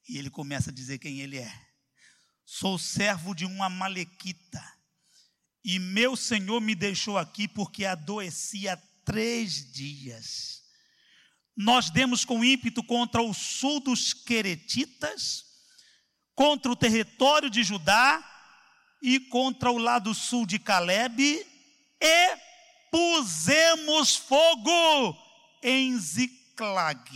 [0.08, 1.68] E ele começa a dizer quem ele é.
[2.45, 4.64] Sou servo de um Amalequita.
[5.64, 10.64] E meu senhor me deixou aqui porque adoeci há três dias.
[11.55, 15.43] Nós demos com ímpeto contra o sul dos Queretitas,
[16.36, 18.24] contra o território de Judá
[19.01, 21.22] e contra o lado sul de Caleb
[22.01, 22.38] e
[22.91, 25.18] pusemos fogo
[25.64, 27.10] em Ziclag.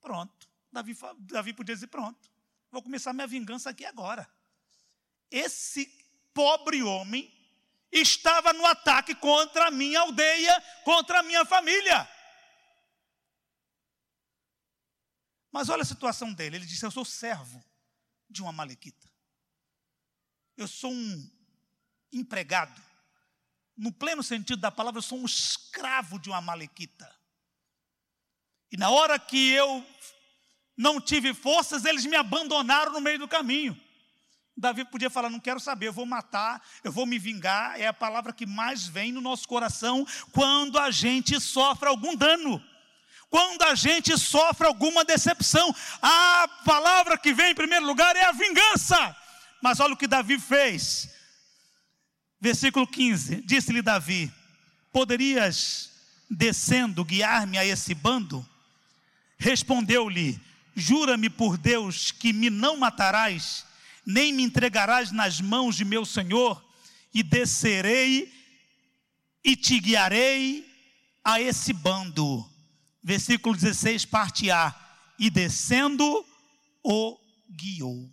[0.00, 0.43] Pronto.
[0.74, 2.28] Davi, Davi podia dizer: pronto,
[2.70, 4.28] vou começar minha vingança aqui agora.
[5.30, 5.86] Esse
[6.34, 7.32] pobre homem
[7.92, 12.08] estava no ataque contra a minha aldeia, contra a minha família.
[15.52, 16.56] Mas olha a situação dele.
[16.56, 17.64] Ele disse: Eu sou servo
[18.28, 19.08] de uma malequita.
[20.56, 21.30] Eu sou um
[22.12, 22.82] empregado.
[23.76, 27.12] No pleno sentido da palavra, eu sou um escravo de uma malequita.
[28.70, 29.84] E na hora que eu
[30.76, 33.78] não tive forças, eles me abandonaram no meio do caminho.
[34.56, 37.80] Davi podia falar: Não quero saber, eu vou matar, eu vou me vingar.
[37.80, 42.62] É a palavra que mais vem no nosso coração quando a gente sofre algum dano,
[43.28, 45.74] quando a gente sofre alguma decepção.
[46.00, 49.16] A palavra que vem em primeiro lugar é a vingança.
[49.60, 51.10] Mas olha o que Davi fez.
[52.40, 54.32] Versículo 15: Disse-lhe Davi:
[54.92, 55.90] Poderias,
[56.30, 58.46] descendo, guiar-me a esse bando?
[59.36, 60.40] Respondeu-lhe:
[60.74, 63.64] Jura-me por Deus que me não matarás,
[64.04, 66.64] nem me entregarás nas mãos de meu senhor,
[67.12, 68.32] e descerei
[69.44, 70.68] e te guiarei
[71.22, 72.50] a esse bando.
[73.02, 74.74] Versículo 16, parte A.
[75.18, 76.24] E descendo,
[76.82, 77.18] o
[77.50, 78.10] guiou.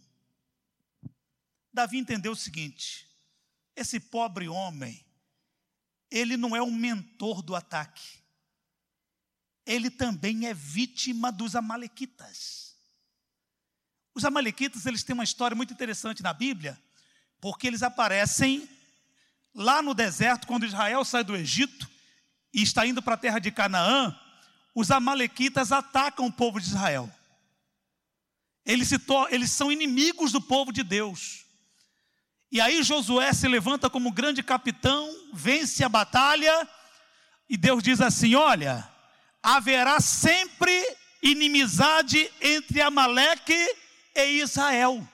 [1.73, 3.07] Davi entendeu o seguinte:
[3.75, 5.03] esse pobre homem,
[6.09, 8.20] ele não é o mentor do ataque,
[9.71, 12.75] ele também é vítima dos Amalequitas.
[14.13, 16.77] Os Amalequitas, eles têm uma história muito interessante na Bíblia,
[17.39, 18.67] porque eles aparecem
[19.55, 21.89] lá no deserto, quando Israel sai do Egito
[22.53, 24.13] e está indo para a terra de Canaã,
[24.75, 27.09] os Amalequitas atacam o povo de Israel.
[28.65, 28.97] Eles, se
[29.29, 31.45] eles são inimigos do povo de Deus.
[32.51, 36.67] E aí Josué se levanta como grande capitão, vence a batalha,
[37.49, 38.90] e Deus diz assim: Olha,
[39.41, 40.71] haverá sempre
[41.21, 43.75] inimizade entre Amaleque
[44.15, 45.07] e Israel.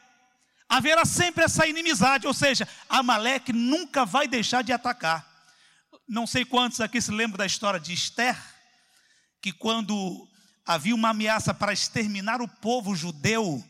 [0.70, 5.26] Haverá sempre essa inimizade, ou seja, Amaleque nunca vai deixar de atacar.
[6.08, 8.38] Não sei quantos aqui se lembram da história de Esther,
[9.42, 10.28] que quando
[10.66, 13.64] havia uma ameaça para exterminar o povo judeu,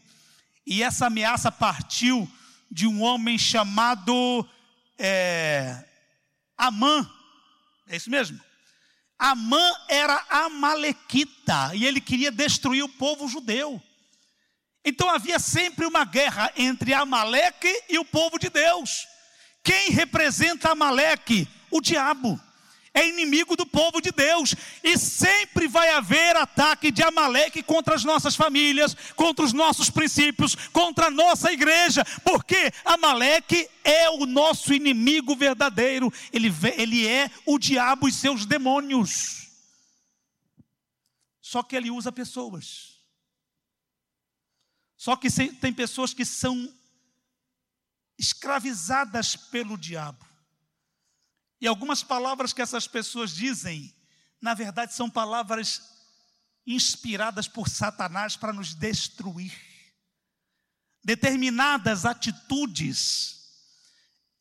[0.65, 2.29] e essa ameaça partiu
[2.69, 4.47] de um homem chamado
[4.97, 5.85] é,
[6.57, 7.09] Amã.
[7.87, 8.46] É isso mesmo?
[9.19, 13.81] Amã era amalequita e ele queria destruir o povo judeu.
[14.85, 19.07] Então havia sempre uma guerra entre Amaleque e o povo de Deus.
[19.63, 21.47] Quem representa Amaleque?
[21.69, 22.39] O diabo
[22.97, 24.55] é inimigo do povo de Deus.
[24.83, 30.55] E sempre vai haver ataque de Amaleque contra as nossas famílias, contra os nossos princípios,
[30.73, 32.03] contra a nossa igreja.
[32.23, 36.11] Porque Amaleque é o nosso inimigo verdadeiro.
[36.33, 39.47] Ele, ele é o diabo e seus demônios.
[41.39, 42.97] Só que ele usa pessoas.
[44.95, 46.73] Só que tem pessoas que são
[48.17, 50.25] escravizadas pelo diabo.
[51.59, 53.93] E algumas palavras que essas pessoas dizem,
[54.41, 55.81] na verdade, são palavras
[56.65, 59.53] inspiradas por Satanás para nos destruir.
[61.03, 63.37] Determinadas atitudes,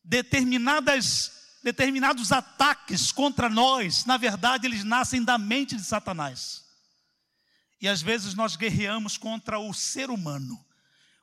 [0.03, 1.31] determinadas,
[1.63, 6.65] determinados ataques contra nós, na verdade, eles nascem da mente de Satanás.
[7.79, 10.63] E às vezes nós guerreamos contra o ser humano,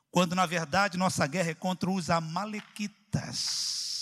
[0.09, 3.94] quando na verdade nossa guerra é contra os amalequitas.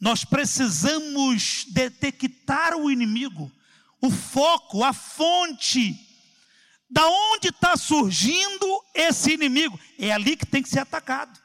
[0.00, 3.50] Nós precisamos detectar o inimigo,
[4.00, 5.98] o foco, a fonte.
[6.88, 9.78] Da onde está surgindo esse inimigo?
[9.98, 11.40] É ali que tem que ser atacado.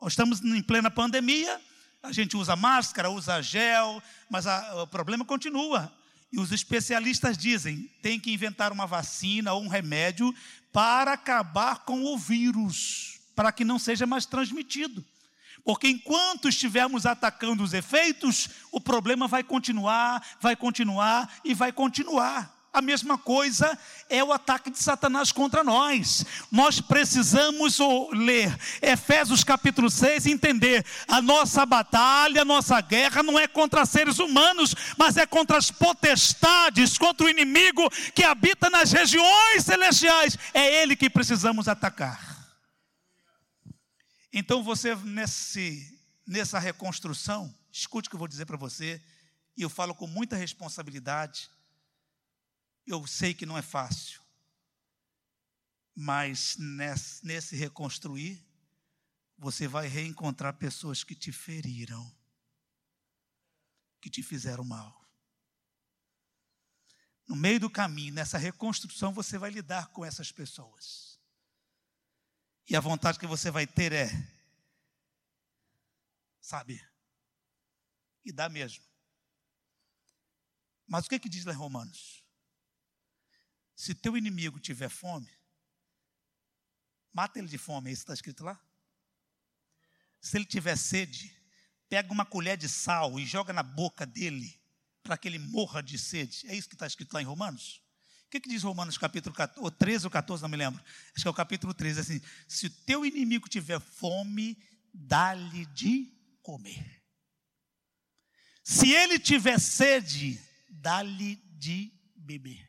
[0.00, 1.60] Nós estamos em plena pandemia,
[2.02, 5.92] a gente usa máscara, usa gel, mas a, o problema continua.
[6.30, 10.34] E os especialistas dizem: tem que inventar uma vacina ou um remédio
[10.72, 15.04] para acabar com o vírus, para que não seja mais transmitido.
[15.64, 22.54] Porque enquanto estivermos atacando os efeitos, o problema vai continuar, vai continuar e vai continuar.
[22.74, 23.78] A mesma coisa
[24.10, 26.26] é o ataque de Satanás contra nós.
[26.50, 27.78] Nós precisamos
[28.12, 28.52] ler
[28.82, 34.18] Efésios capítulo 6 e entender: a nossa batalha, a nossa guerra não é contra seres
[34.18, 40.36] humanos, mas é contra as potestades, contra o inimigo que habita nas regiões celestiais.
[40.52, 42.33] É ele que precisamos atacar.
[44.36, 49.00] Então você, nesse, nessa reconstrução, escute o que eu vou dizer para você,
[49.56, 51.48] e eu falo com muita responsabilidade.
[52.84, 54.20] Eu sei que não é fácil,
[55.94, 58.44] mas nesse, nesse reconstruir,
[59.38, 62.12] você vai reencontrar pessoas que te feriram,
[64.00, 65.00] que te fizeram mal.
[67.28, 71.13] No meio do caminho, nessa reconstrução, você vai lidar com essas pessoas.
[72.68, 74.08] E a vontade que você vai ter é,
[76.40, 76.82] sabe,
[78.24, 78.82] e dá mesmo.
[80.86, 82.24] Mas o que, que diz lá em Romanos?
[83.74, 85.30] Se teu inimigo tiver fome,
[87.12, 88.58] mata ele de fome, é isso que está escrito lá?
[90.20, 91.36] Se ele tiver sede,
[91.88, 94.58] pega uma colher de sal e joga na boca dele,
[95.02, 96.46] para que ele morra de sede.
[96.46, 97.83] É isso que está escrito lá em Romanos?
[98.34, 100.82] Que, que diz Romanos capítulo 14, ou 13 ou 14, não me lembro.
[101.14, 102.20] Acho que é o capítulo 13, assim.
[102.48, 104.58] Se o teu inimigo tiver fome,
[104.92, 106.12] dá-lhe de
[106.42, 107.02] comer.
[108.64, 112.68] Se ele tiver sede, dá-lhe de beber.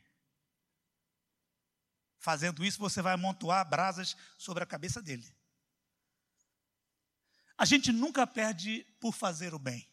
[2.20, 5.26] Fazendo isso, você vai amontoar brasas sobre a cabeça dele.
[7.58, 9.88] A gente nunca perde por fazer o bem.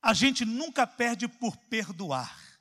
[0.00, 2.53] A gente nunca perde por perdoar.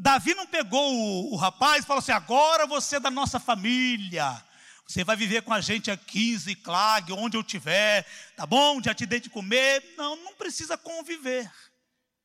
[0.00, 4.42] Davi não pegou o, o rapaz e falou assim: agora você é da nossa família.
[4.86, 8.82] Você vai viver com a gente aqui em Ziclag, onde eu estiver, tá bom?
[8.82, 9.94] Já te dei de comer.
[9.96, 11.50] Não, não precisa conviver.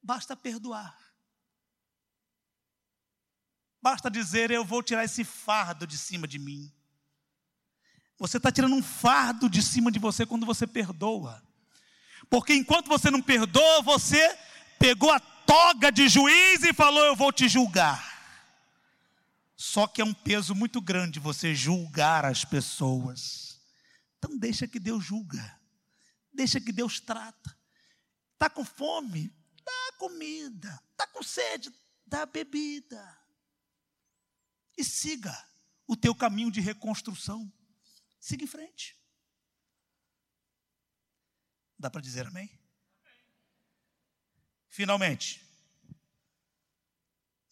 [0.01, 0.97] Basta perdoar.
[3.81, 6.71] Basta dizer: Eu vou tirar esse fardo de cima de mim.
[8.17, 11.43] Você está tirando um fardo de cima de você quando você perdoa.
[12.29, 14.35] Porque enquanto você não perdoa, você
[14.79, 18.13] pegou a toga de juiz e falou: Eu vou te julgar.
[19.55, 23.61] Só que é um peso muito grande você julgar as pessoas.
[24.17, 25.59] Então deixa que Deus julga.
[26.33, 27.57] Deixa que Deus trata.
[28.33, 29.33] Está com fome?
[29.63, 30.81] Dá comida.
[30.91, 31.73] Está com sede?
[32.05, 33.17] Dá bebida.
[34.77, 35.33] E siga
[35.87, 37.51] o teu caminho de reconstrução.
[38.19, 38.99] Siga em frente.
[41.77, 42.49] Dá para dizer amém?
[44.75, 45.41] Finalmente,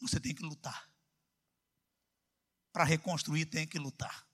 [0.02, 0.92] você tem que lutar.
[2.74, 4.28] Para reconstruir, tem que lutar.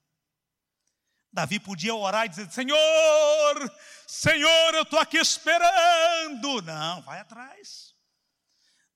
[1.32, 6.64] Davi podia orar e dizer: Senhor, Senhor, eu estou aqui esperando.
[6.64, 7.94] Não, vai atrás.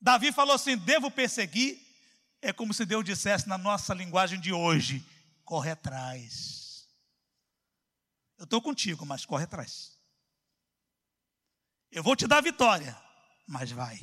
[0.02, 1.80] Davi falou assim: devo perseguir.
[2.42, 5.06] É como se Deus dissesse na nossa linguagem de hoje:
[5.46, 6.90] corre atrás.
[8.40, 9.96] Eu estou contigo, mas corre atrás.
[11.92, 13.00] Eu vou te dar vitória,
[13.48, 14.00] mas vai.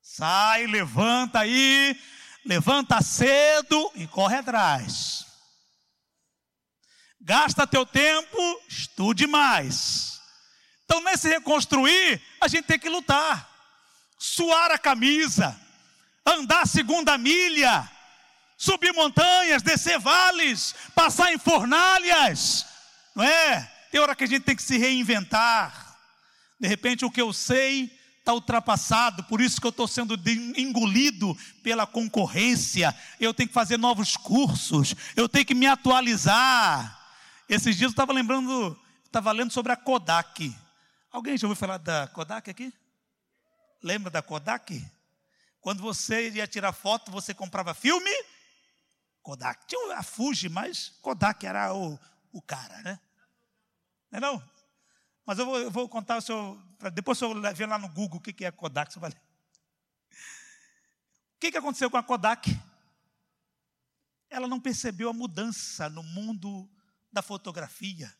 [0.00, 1.98] Sai, levanta aí,
[2.44, 5.26] levanta cedo e corre atrás.
[7.20, 8.38] Gasta teu tempo,
[8.68, 10.20] estude mais.
[10.84, 13.48] Então, nesse reconstruir, a gente tem que lutar,
[14.18, 15.58] suar a camisa,
[16.24, 17.86] andar segunda milha,
[18.56, 22.66] subir montanhas, descer vales, passar em fornalhas,
[23.14, 23.70] não é?
[23.90, 25.96] Tem hora que a gente tem que se reinventar.
[26.58, 27.97] De repente, o que eu sei
[28.28, 30.14] está ultrapassado, por isso que eu estou sendo
[30.54, 32.94] engolido pela concorrência.
[33.18, 36.94] Eu tenho que fazer novos cursos, eu tenho que me atualizar.
[37.48, 40.54] Esses dias eu estava lembrando, estava lendo sobre a Kodak.
[41.10, 42.70] Alguém já ouviu falar da Kodak aqui?
[43.82, 44.84] Lembra da Kodak?
[45.58, 48.10] Quando você ia tirar foto, você comprava filme?
[49.22, 49.66] Kodak.
[49.66, 51.98] Tinha a Fuji, mas Kodak era o,
[52.30, 53.00] o cara, né?
[54.10, 54.57] Não é não?
[55.28, 56.58] Mas eu vou, eu vou contar o seu.
[56.94, 58.90] Depois senhor ver lá no Google o que é Kodak.
[58.90, 59.20] Você vai ler.
[61.36, 62.58] O que aconteceu com a Kodak?
[64.30, 66.66] Ela não percebeu a mudança no mundo
[67.12, 68.10] da fotografia,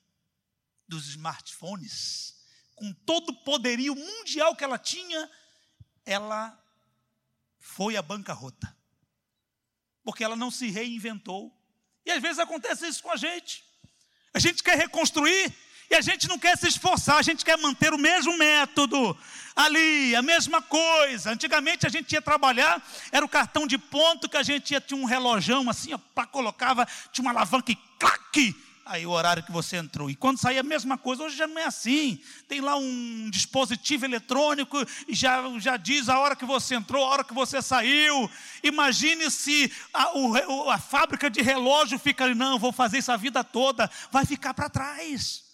[0.87, 2.45] dos smartphones,
[2.77, 5.31] com todo o poderio mundial que ela tinha,
[6.05, 6.63] ela
[7.59, 8.77] foi à bancarrota.
[10.05, 11.59] Porque ela não se reinventou.
[12.05, 13.65] E às vezes acontece isso com a gente.
[14.35, 15.57] A gente quer reconstruir
[15.91, 19.17] e a gente não quer se esforçar, a gente quer manter o mesmo método
[19.57, 21.33] ali, a mesma coisa.
[21.33, 22.81] Antigamente a gente ia trabalhar,
[23.11, 26.87] era o cartão de ponto que a gente ia, tinha um relojão assim, pá, colocava,
[27.11, 30.11] tinha uma alavanca e claque, aí o horário que você entrou.
[30.11, 32.21] E quando saía a mesma coisa, hoje já não é assim.
[32.47, 34.77] Tem lá um dispositivo eletrônico
[35.09, 38.31] e já, já diz a hora que você entrou, a hora que você saiu.
[38.63, 43.17] Imagine se a, o, a fábrica de relógio fica ali, não, vou fazer isso a
[43.17, 45.48] vida toda, vai ficar para trás.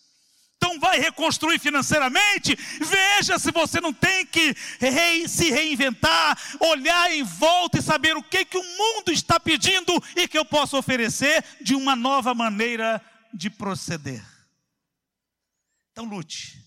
[0.65, 4.55] Então vai reconstruir financeiramente, veja se você não tem que
[5.29, 10.27] se reinventar, olhar em volta e saber o que, que o mundo está pedindo e
[10.27, 12.99] que eu posso oferecer de uma nova maneira
[13.31, 14.25] de proceder.
[15.93, 16.65] Então lute.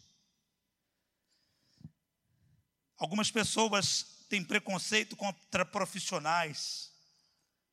[2.99, 6.91] Algumas pessoas têm preconceito contra profissionais.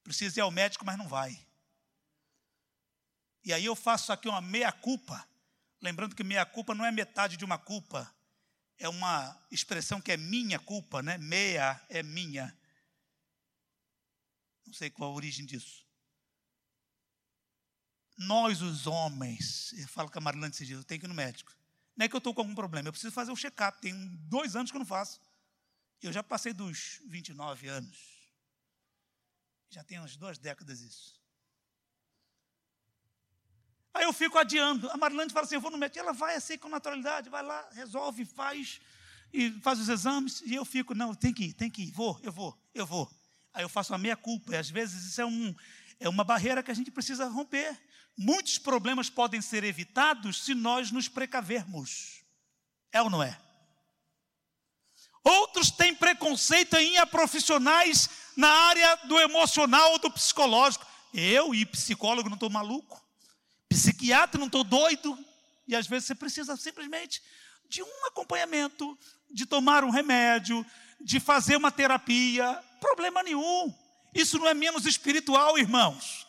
[0.02, 1.38] Precisa ir ao médico, mas não vai.
[3.44, 5.33] E aí eu faço aqui uma meia-culpa.
[5.84, 8.12] Lembrando que meia-culpa não é metade de uma culpa.
[8.76, 11.16] É uma expressão que é minha culpa, né?
[11.18, 12.52] Meia é minha.
[14.66, 15.84] Não sei qual a origem disso
[18.16, 21.14] nós os homens, eu falo com a Marilane esses dias, eu tenho que ir no
[21.14, 21.52] médico.
[21.96, 23.80] Não é que eu estou com algum problema, eu preciso fazer o um check-up.
[23.80, 23.94] Tem
[24.28, 25.20] dois anos que eu não faço.
[26.02, 27.98] Eu já passei dos 29 anos.
[29.70, 31.20] Já tem umas duas décadas isso.
[33.94, 34.90] Aí eu fico adiando.
[34.90, 36.00] A Marilane fala assim: eu vou no médico.
[36.00, 38.80] Ela vai assim com naturalidade, vai lá, resolve, faz,
[39.32, 40.42] e faz os exames.
[40.44, 43.08] E eu fico: não, tem que ir, tem que ir, vou, eu vou, eu vou.
[43.54, 44.52] Aí eu faço a meia culpa.
[44.52, 45.54] E às vezes isso é, um,
[46.00, 47.80] é uma barreira que a gente precisa romper.
[48.16, 52.24] Muitos problemas podem ser evitados se nós nos precavermos.
[52.92, 53.38] É ou não é?
[55.22, 60.86] Outros têm preconceito em ir a profissionais na área do emocional ou do psicológico.
[61.12, 63.03] Eu e psicólogo não estou maluco,
[63.74, 65.18] psiquiatra não estou doido.
[65.66, 67.20] E às vezes você precisa simplesmente
[67.68, 68.96] de um acompanhamento,
[69.30, 70.64] de tomar um remédio,
[71.00, 72.62] de fazer uma terapia.
[72.80, 73.74] Problema nenhum.
[74.14, 76.24] Isso não é menos espiritual, irmãos.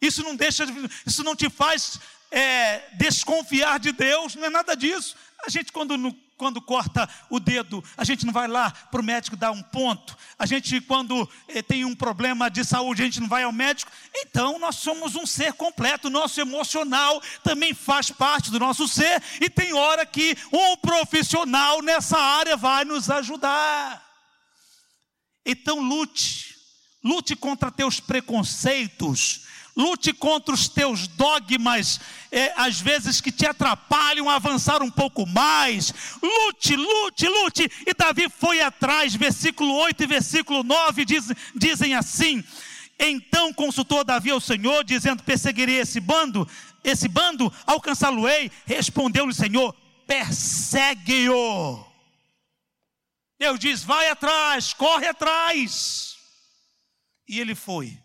[0.00, 0.64] Isso não deixa,
[1.04, 5.14] isso não te faz é, desconfiar de Deus, não é nada disso.
[5.44, 5.94] A gente, quando,
[6.38, 10.16] quando corta o dedo, a gente não vai lá para o médico dar um ponto.
[10.38, 13.90] A gente, quando é, tem um problema de saúde, a gente não vai ao médico.
[14.14, 16.08] Então, nós somos um ser completo.
[16.08, 19.20] Nosso emocional também faz parte do nosso ser.
[19.40, 24.00] E tem hora que um profissional nessa área vai nos ajudar.
[25.44, 26.56] Então, lute.
[27.02, 29.47] Lute contra teus preconceitos
[29.78, 32.00] lute contra os teus dogmas,
[32.32, 35.94] é, às vezes que te atrapalham a avançar um pouco mais.
[36.20, 37.70] Lute, lute, lute.
[37.86, 42.42] E Davi foi atrás, versículo 8 e versículo 9 diz, dizem assim:
[42.98, 46.46] Então consultou Davi ao Senhor, dizendo: Perseguirei esse bando,
[46.82, 48.50] esse bando, alcançá-lo-ei.
[48.66, 49.72] Respondeu-lhe o Senhor:
[50.08, 51.86] Persegue-o.
[53.38, 56.16] Deus diz: Vai atrás, corre atrás.
[57.28, 57.96] E ele foi.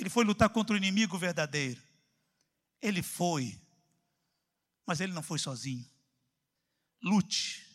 [0.00, 1.82] Ele foi lutar contra o inimigo verdadeiro.
[2.80, 3.60] Ele foi.
[4.86, 5.84] Mas ele não foi sozinho.
[7.02, 7.66] Lute.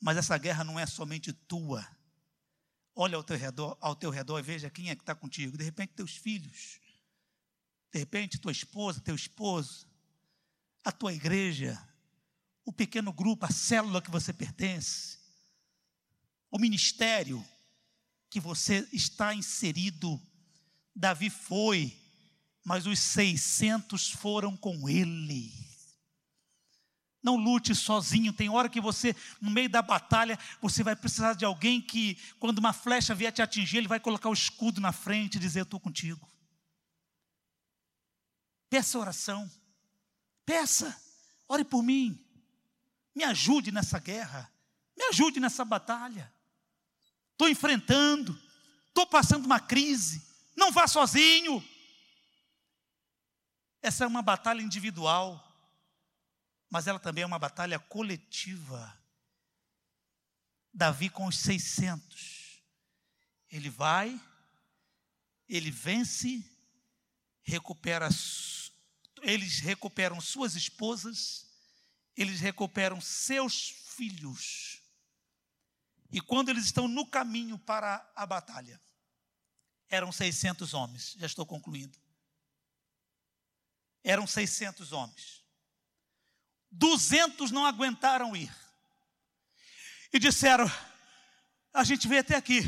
[0.00, 1.86] Mas essa guerra não é somente tua.
[2.94, 5.56] Olha ao teu redor, ao teu redor e veja quem é que está contigo.
[5.56, 6.80] De repente, teus filhos.
[7.92, 9.86] De repente, tua esposa, teu esposo.
[10.84, 11.80] A tua igreja.
[12.64, 15.18] O pequeno grupo, a célula que você pertence.
[16.50, 17.46] O ministério
[18.28, 20.20] que você está inserido.
[20.96, 21.94] Davi foi,
[22.64, 25.52] mas os 600 foram com ele.
[27.22, 28.32] Não lute sozinho.
[28.32, 32.58] Tem hora que você, no meio da batalha, você vai precisar de alguém que, quando
[32.58, 35.64] uma flecha vier te atingir, ele vai colocar o escudo na frente e dizer: Eu
[35.64, 36.26] estou contigo.
[38.70, 39.50] Peça oração.
[40.44, 40.96] Peça.
[41.48, 42.18] Ore por mim.
[43.14, 44.50] Me ajude nessa guerra.
[44.96, 46.32] Me ajude nessa batalha.
[47.32, 48.38] Estou enfrentando.
[48.88, 50.25] Estou passando uma crise.
[50.56, 51.62] Não vá sozinho.
[53.82, 55.46] Essa é uma batalha individual
[56.70, 58.94] mas ela também é uma batalha coletiva.
[60.72, 62.62] Davi com os 600,
[63.50, 64.20] ele vai,
[65.48, 66.44] ele vence,
[67.42, 68.08] recupera,
[69.22, 71.46] eles recuperam suas esposas,
[72.14, 74.82] eles recuperam seus filhos.
[76.10, 78.78] E quando eles estão no caminho para a batalha,
[79.88, 81.98] eram 600 homens, já estou concluindo.
[84.02, 85.44] Eram 600 homens.
[86.70, 88.54] Duzentos não aguentaram ir.
[90.12, 90.66] E disseram:
[91.72, 92.60] A gente veio até aqui,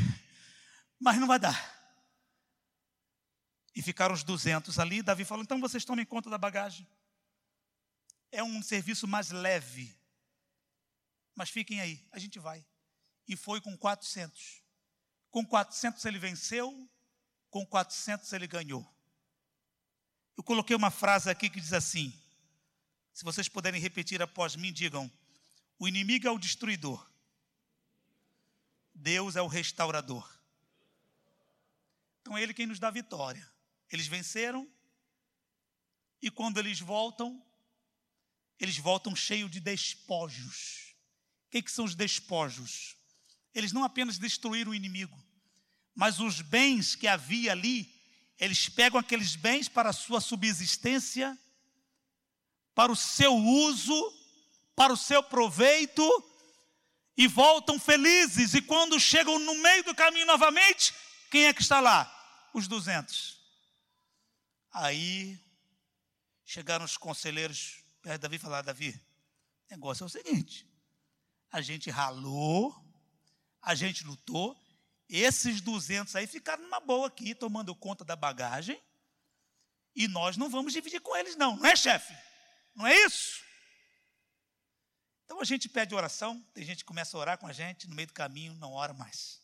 [0.99, 1.77] mas não vai dar.
[3.75, 5.01] E ficaram os duzentos ali.
[5.01, 6.87] Davi falou: Então vocês tomem conta da bagagem.
[8.31, 9.97] É um serviço mais leve.
[11.35, 12.65] Mas fiquem aí, a gente vai.
[13.27, 14.61] E foi com 400.
[15.31, 16.89] Com 400 ele venceu,
[17.49, 18.87] com 400 ele ganhou.
[20.37, 22.13] Eu coloquei uma frase aqui que diz assim:
[23.13, 25.11] se vocês puderem repetir após mim, digam:
[25.77, 27.09] o inimigo é o destruidor,
[28.93, 30.29] Deus é o restaurador.
[32.21, 33.49] Então é Ele quem nos dá vitória.
[33.91, 34.69] Eles venceram,
[36.21, 37.43] e quando eles voltam,
[38.59, 40.93] eles voltam cheios de despojos.
[41.47, 42.95] O que, que são os despojos?
[43.53, 45.17] Eles não apenas destruíram o inimigo,
[45.99, 47.93] mas os bens que havia ali,
[48.39, 51.37] eles pegam aqueles bens para a sua subsistência
[52.79, 54.13] para o seu uso,
[54.73, 56.01] para o seu proveito,
[57.17, 58.53] e voltam felizes.
[58.53, 60.93] E quando chegam no meio do caminho novamente,
[61.29, 62.09] quem é que está lá?
[62.53, 63.37] Os duzentos.
[64.71, 65.37] Aí
[66.45, 70.65] chegaram os conselheiros perto de Davi e falaram: Davi, o negócio é o seguinte:
[71.51, 72.73] a gente ralou,
[73.61, 74.57] a gente lutou,
[75.09, 78.79] esses duzentos aí ficaram numa boa aqui, tomando conta da bagagem,
[79.95, 82.13] e nós não vamos dividir com eles, não, não é, chefe?
[82.75, 83.41] Não é isso?
[85.25, 87.95] Então a gente pede oração, tem gente que começa a orar com a gente, no
[87.95, 89.39] meio do caminho não ora mais.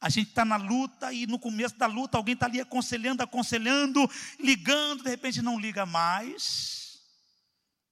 [0.00, 4.08] A gente está na luta e no começo da luta alguém está ali aconselhando, aconselhando,
[4.38, 7.00] ligando, de repente não liga mais,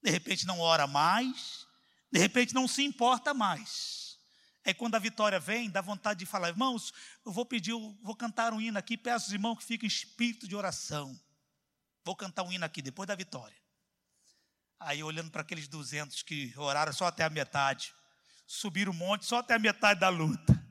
[0.03, 1.66] de repente não ora mais,
[2.11, 4.08] de repente não se importa mais.
[4.69, 6.93] Aí quando a vitória vem, dá vontade de falar, irmãos,
[7.25, 10.47] eu vou pedir, vou cantar um hino aqui, peço aos irmãos que fiquem em espírito
[10.47, 11.19] de oração.
[12.05, 13.57] Vou cantar um hino aqui depois da vitória.
[14.79, 17.95] Aí olhando para aqueles 200 que oraram só até a metade,
[18.47, 20.62] subiram o monte só até a metade da luta.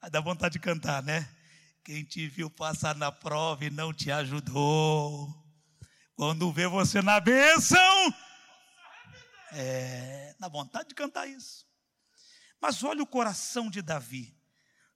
[0.00, 1.28] Aí dá vontade de cantar, né?
[1.82, 5.34] Quem te viu passar na prova e não te ajudou.
[6.14, 8.14] Quando vê você na bênção,
[9.50, 11.71] é, dá vontade de cantar isso.
[12.62, 14.32] Mas olha o coração de Davi.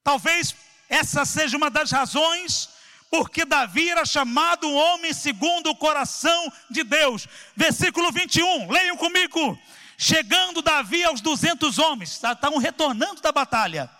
[0.04, 0.54] Talvez
[0.88, 2.68] essa seja uma das razões
[3.10, 7.26] porque Davi era chamado homem segundo o coração de Deus.
[7.56, 9.58] Versículo 21, leiam comigo.
[9.98, 13.90] Chegando Davi aos 200 homens, tá, estavam retornando da batalha,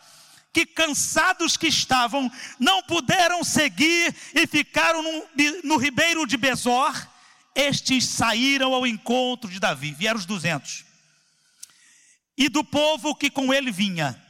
[0.53, 5.25] que cansados que estavam, não puderam seguir e ficaram no,
[5.65, 6.95] no ribeiro de Besor.
[7.55, 10.86] Estes saíram ao encontro de Davi, vieram os 200.
[12.37, 14.21] E do povo que com ele vinha,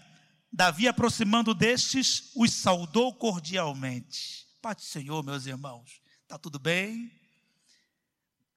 [0.52, 6.00] Davi, aproximando destes, os saudou cordialmente Paz do Senhor, meus irmãos.
[6.24, 7.08] Está tudo bem?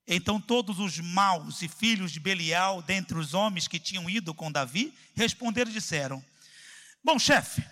[0.07, 4.51] Então todos os maus e filhos de Belial, dentre os homens que tinham ido com
[4.51, 6.25] Davi, responderam e disseram:
[7.03, 7.63] Bom chefe,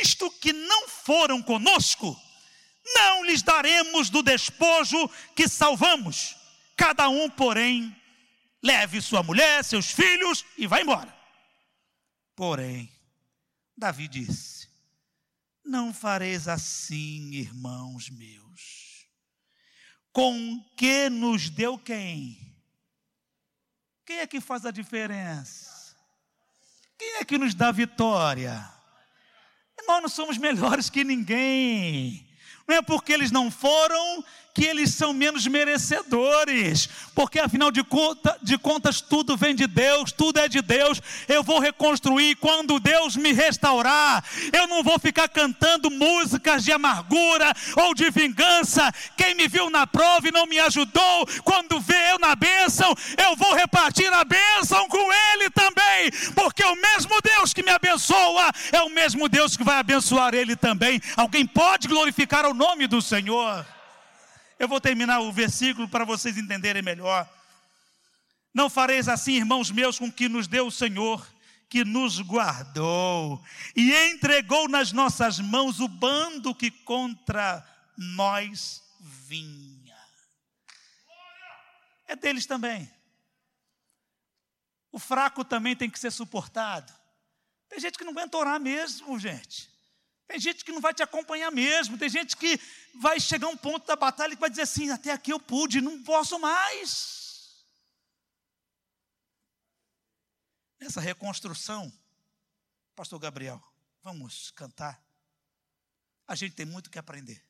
[0.00, 2.20] visto que não foram conosco,
[2.84, 6.34] não lhes daremos do despojo que salvamos.
[6.76, 7.94] Cada um, porém,
[8.66, 11.14] leve sua mulher, seus filhos e vá embora.
[12.34, 12.90] Porém,
[13.76, 14.68] Davi disse:
[15.66, 19.06] não fareis assim, irmãos meus.
[20.12, 22.56] Com que nos deu quem?
[24.04, 25.96] Quem é que faz a diferença?
[26.96, 28.72] Quem é que nos dá vitória?
[29.86, 32.26] Nós não somos melhores que ninguém.
[32.66, 34.24] Não é porque eles não foram
[34.56, 40.12] que eles são menos merecedores, porque afinal de, conta, de contas tudo vem de Deus,
[40.12, 40.98] tudo é de Deus.
[41.28, 44.24] Eu vou reconstruir quando Deus me restaurar.
[44.50, 48.90] Eu não vou ficar cantando músicas de amargura ou de vingança.
[49.14, 53.36] Quem me viu na prova e não me ajudou, quando vê eu na bênção, eu
[53.36, 58.80] vou repartir a bênção com ele também, porque o mesmo Deus que me abençoa é
[58.80, 60.98] o mesmo Deus que vai abençoar ele também.
[61.14, 63.75] Alguém pode glorificar o nome do Senhor?
[64.58, 67.28] Eu vou terminar o versículo para vocês entenderem melhor.
[68.54, 71.26] Não fareis assim, irmãos meus, com que nos deu o Senhor,
[71.68, 73.44] que nos guardou
[73.74, 77.62] e entregou nas nossas mãos o bando que contra
[77.96, 79.96] nós vinha.
[82.06, 82.90] É deles também.
[84.90, 86.90] O fraco também tem que ser suportado.
[87.68, 89.75] Tem gente que não aguenta orar mesmo, gente.
[90.26, 91.96] Tem gente que não vai te acompanhar mesmo.
[91.96, 92.60] Tem gente que
[92.94, 96.02] vai chegar um ponto da batalha que vai dizer assim: até aqui eu pude, não
[96.02, 97.64] posso mais.
[100.80, 101.92] Nessa reconstrução,
[102.94, 103.62] Pastor Gabriel,
[104.02, 105.02] vamos cantar.
[106.26, 107.42] A gente tem muito que aprender.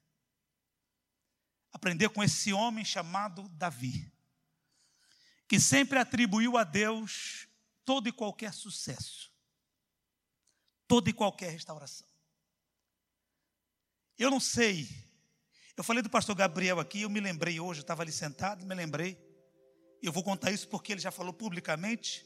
[1.73, 4.11] Aprender com esse homem chamado Davi,
[5.49, 7.49] que sempre atribuiu a Deus
[7.85, 9.33] todo e qualquer sucesso,
[10.87, 12.16] toda e qualquer restauração.
[14.19, 14.89] Eu não sei.
[15.77, 18.75] Eu falei do pastor Gabriel aqui, eu me lembrei hoje, eu estava ali sentado, me
[18.75, 19.19] lembrei.
[20.03, 22.25] Eu vou contar isso porque ele já falou publicamente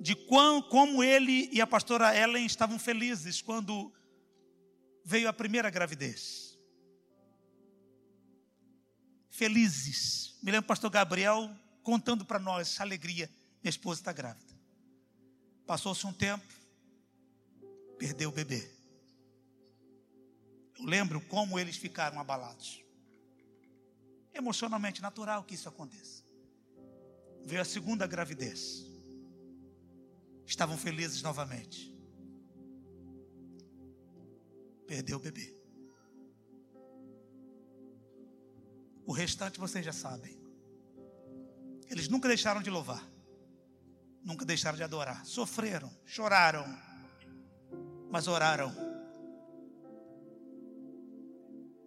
[0.00, 3.92] de quão, como ele e a pastora Ellen estavam felizes quando
[5.04, 6.58] veio a primeira gravidez.
[9.28, 10.38] Felizes.
[10.42, 13.30] Me lembro do pastor Gabriel contando para nós essa alegria.
[13.62, 14.58] Minha esposa está grávida.
[15.66, 16.52] Passou-se um tempo,
[17.98, 18.79] perdeu o bebê.
[20.80, 22.82] Eu lembro como eles ficaram abalados.
[24.32, 26.24] Emocionalmente natural que isso aconteça.
[27.44, 28.86] Veio a segunda gravidez.
[30.46, 31.94] Estavam felizes novamente.
[34.86, 35.54] Perdeu o bebê.
[39.04, 40.38] O restante vocês já sabem.
[41.88, 43.06] Eles nunca deixaram de louvar.
[44.22, 45.24] Nunca deixaram de adorar.
[45.26, 46.64] Sofreram, choraram,
[48.10, 48.89] mas oraram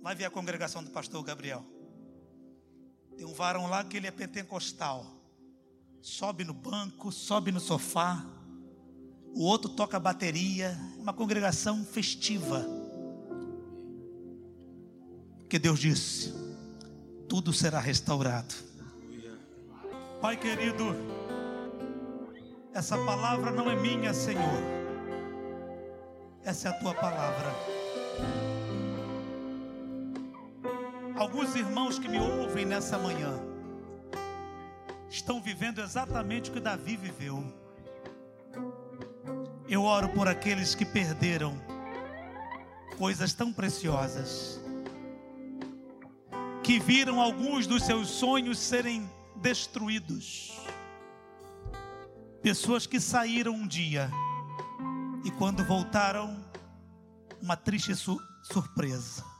[0.03, 1.63] Vai ver a congregação do pastor Gabriel.
[3.15, 5.05] Tem um varão lá que ele é pentecostal.
[6.01, 8.25] Sobe no banco, sobe no sofá.
[9.33, 10.77] O outro toca bateria.
[10.97, 12.65] Uma congregação festiva.
[15.39, 16.33] Porque Deus disse:
[17.29, 18.53] tudo será restaurado.
[20.19, 20.83] Pai querido,
[22.73, 24.61] essa palavra não é minha, Senhor.
[26.43, 28.52] Essa é a tua palavra.
[31.15, 33.39] Alguns irmãos que me ouvem nessa manhã
[35.07, 37.43] estão vivendo exatamente o que Davi viveu.
[39.67, 41.55] Eu oro por aqueles que perderam
[42.97, 44.59] coisas tão preciosas,
[46.63, 50.59] que viram alguns dos seus sonhos serem destruídos.
[52.41, 54.09] Pessoas que saíram um dia
[55.23, 56.43] e quando voltaram,
[57.39, 59.32] uma triste su surpresa.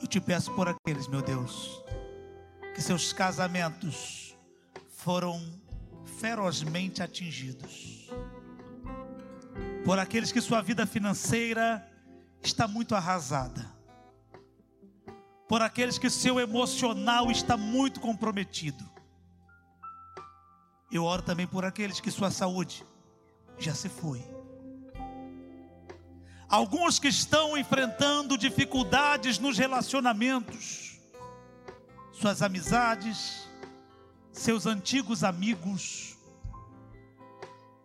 [0.00, 1.82] Eu te peço por aqueles, meu Deus,
[2.74, 4.34] que seus casamentos
[4.88, 5.40] foram
[6.18, 8.08] ferozmente atingidos.
[9.84, 11.86] Por aqueles que sua vida financeira
[12.42, 13.70] está muito arrasada.
[15.48, 18.88] Por aqueles que seu emocional está muito comprometido.
[20.90, 22.84] Eu oro também por aqueles que sua saúde
[23.58, 24.39] já se foi
[26.50, 30.98] Alguns que estão enfrentando dificuldades nos relacionamentos,
[32.10, 33.48] suas amizades,
[34.32, 36.18] seus antigos amigos,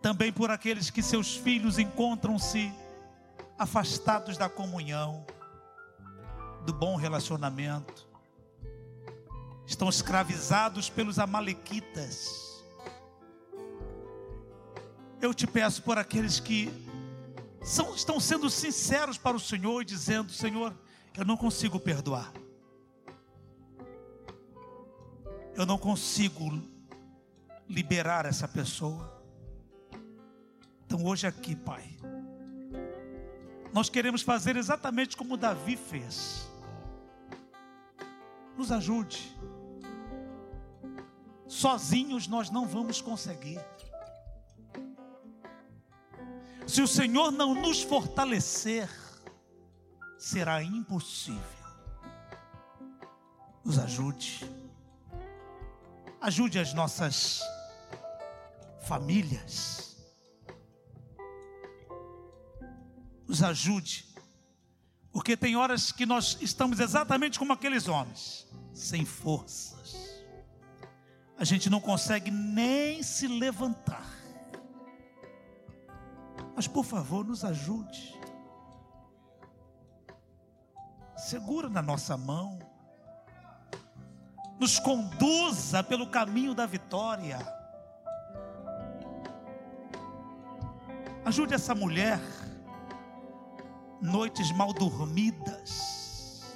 [0.01, 2.73] também por aqueles que seus filhos encontram-se
[3.55, 5.23] afastados da comunhão,
[6.65, 8.07] do bom relacionamento,
[9.67, 12.63] estão escravizados pelos amalequitas.
[15.21, 16.84] Eu te peço por aqueles que
[17.65, 20.73] são, estão sendo sinceros para o Senhor e dizendo: Senhor,
[21.17, 22.31] eu não consigo perdoar.
[25.55, 26.61] Eu não consigo
[27.67, 29.19] liberar essa pessoa.
[30.85, 31.97] Então hoje aqui, Pai,
[33.73, 36.47] nós queremos fazer exatamente como Davi fez.
[38.55, 39.35] Nos ajude.
[41.47, 43.59] Sozinhos nós não vamos conseguir.
[46.67, 48.89] Se o Senhor não nos fortalecer,
[50.17, 51.41] será impossível.
[53.63, 54.49] Nos ajude.
[56.19, 57.41] Ajude as nossas
[58.81, 59.95] famílias.
[63.27, 64.05] Nos ajude.
[65.11, 69.95] Porque tem horas que nós estamos exatamente como aqueles homens, sem forças.
[71.37, 74.14] A gente não consegue nem se levantar.
[76.55, 78.19] Mas por favor, nos ajude.
[81.17, 82.59] Segura na nossa mão.
[84.59, 87.39] Nos conduza pelo caminho da vitória.
[91.25, 92.19] Ajude essa mulher.
[94.01, 96.55] Noites mal dormidas.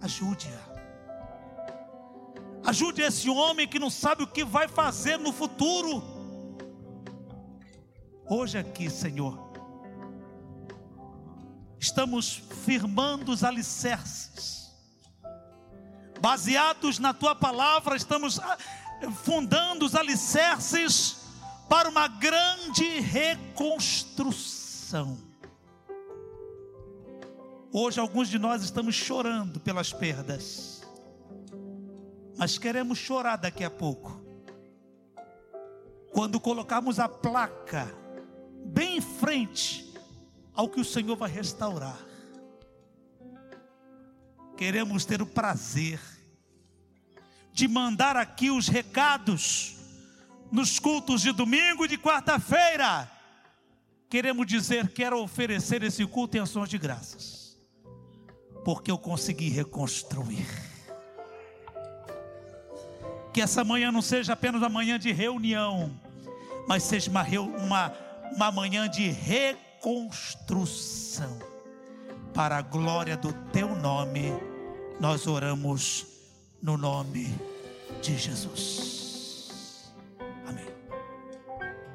[0.00, 0.70] Ajude-a.
[2.68, 6.02] Ajude esse homem que não sabe o que vai fazer no futuro.
[8.32, 9.36] Hoje aqui, Senhor,
[11.80, 14.70] estamos firmando os alicerces,
[16.20, 18.56] baseados na tua palavra, estamos ah,
[19.24, 21.22] fundando os alicerces
[21.68, 25.18] para uma grande reconstrução.
[27.72, 30.86] Hoje, alguns de nós estamos chorando pelas perdas,
[32.38, 34.24] mas queremos chorar daqui a pouco,
[36.12, 37.98] quando colocarmos a placa
[38.64, 39.92] bem em frente
[40.54, 41.98] ao que o Senhor vai restaurar.
[44.56, 46.00] Queremos ter o prazer
[47.52, 49.76] de mandar aqui os recados
[50.50, 53.10] nos cultos de domingo e de quarta-feira.
[54.08, 57.56] Queremos dizer, quero oferecer esse culto em ações de graças,
[58.64, 60.46] porque eu consegui reconstruir.
[63.32, 65.98] Que essa manhã não seja apenas uma manhã de reunião,
[66.66, 71.38] mas seja uma, uma uma manhã de reconstrução.
[72.32, 74.32] Para a glória do teu nome,
[75.00, 76.06] nós oramos
[76.62, 77.34] no nome
[78.00, 78.99] de Jesus.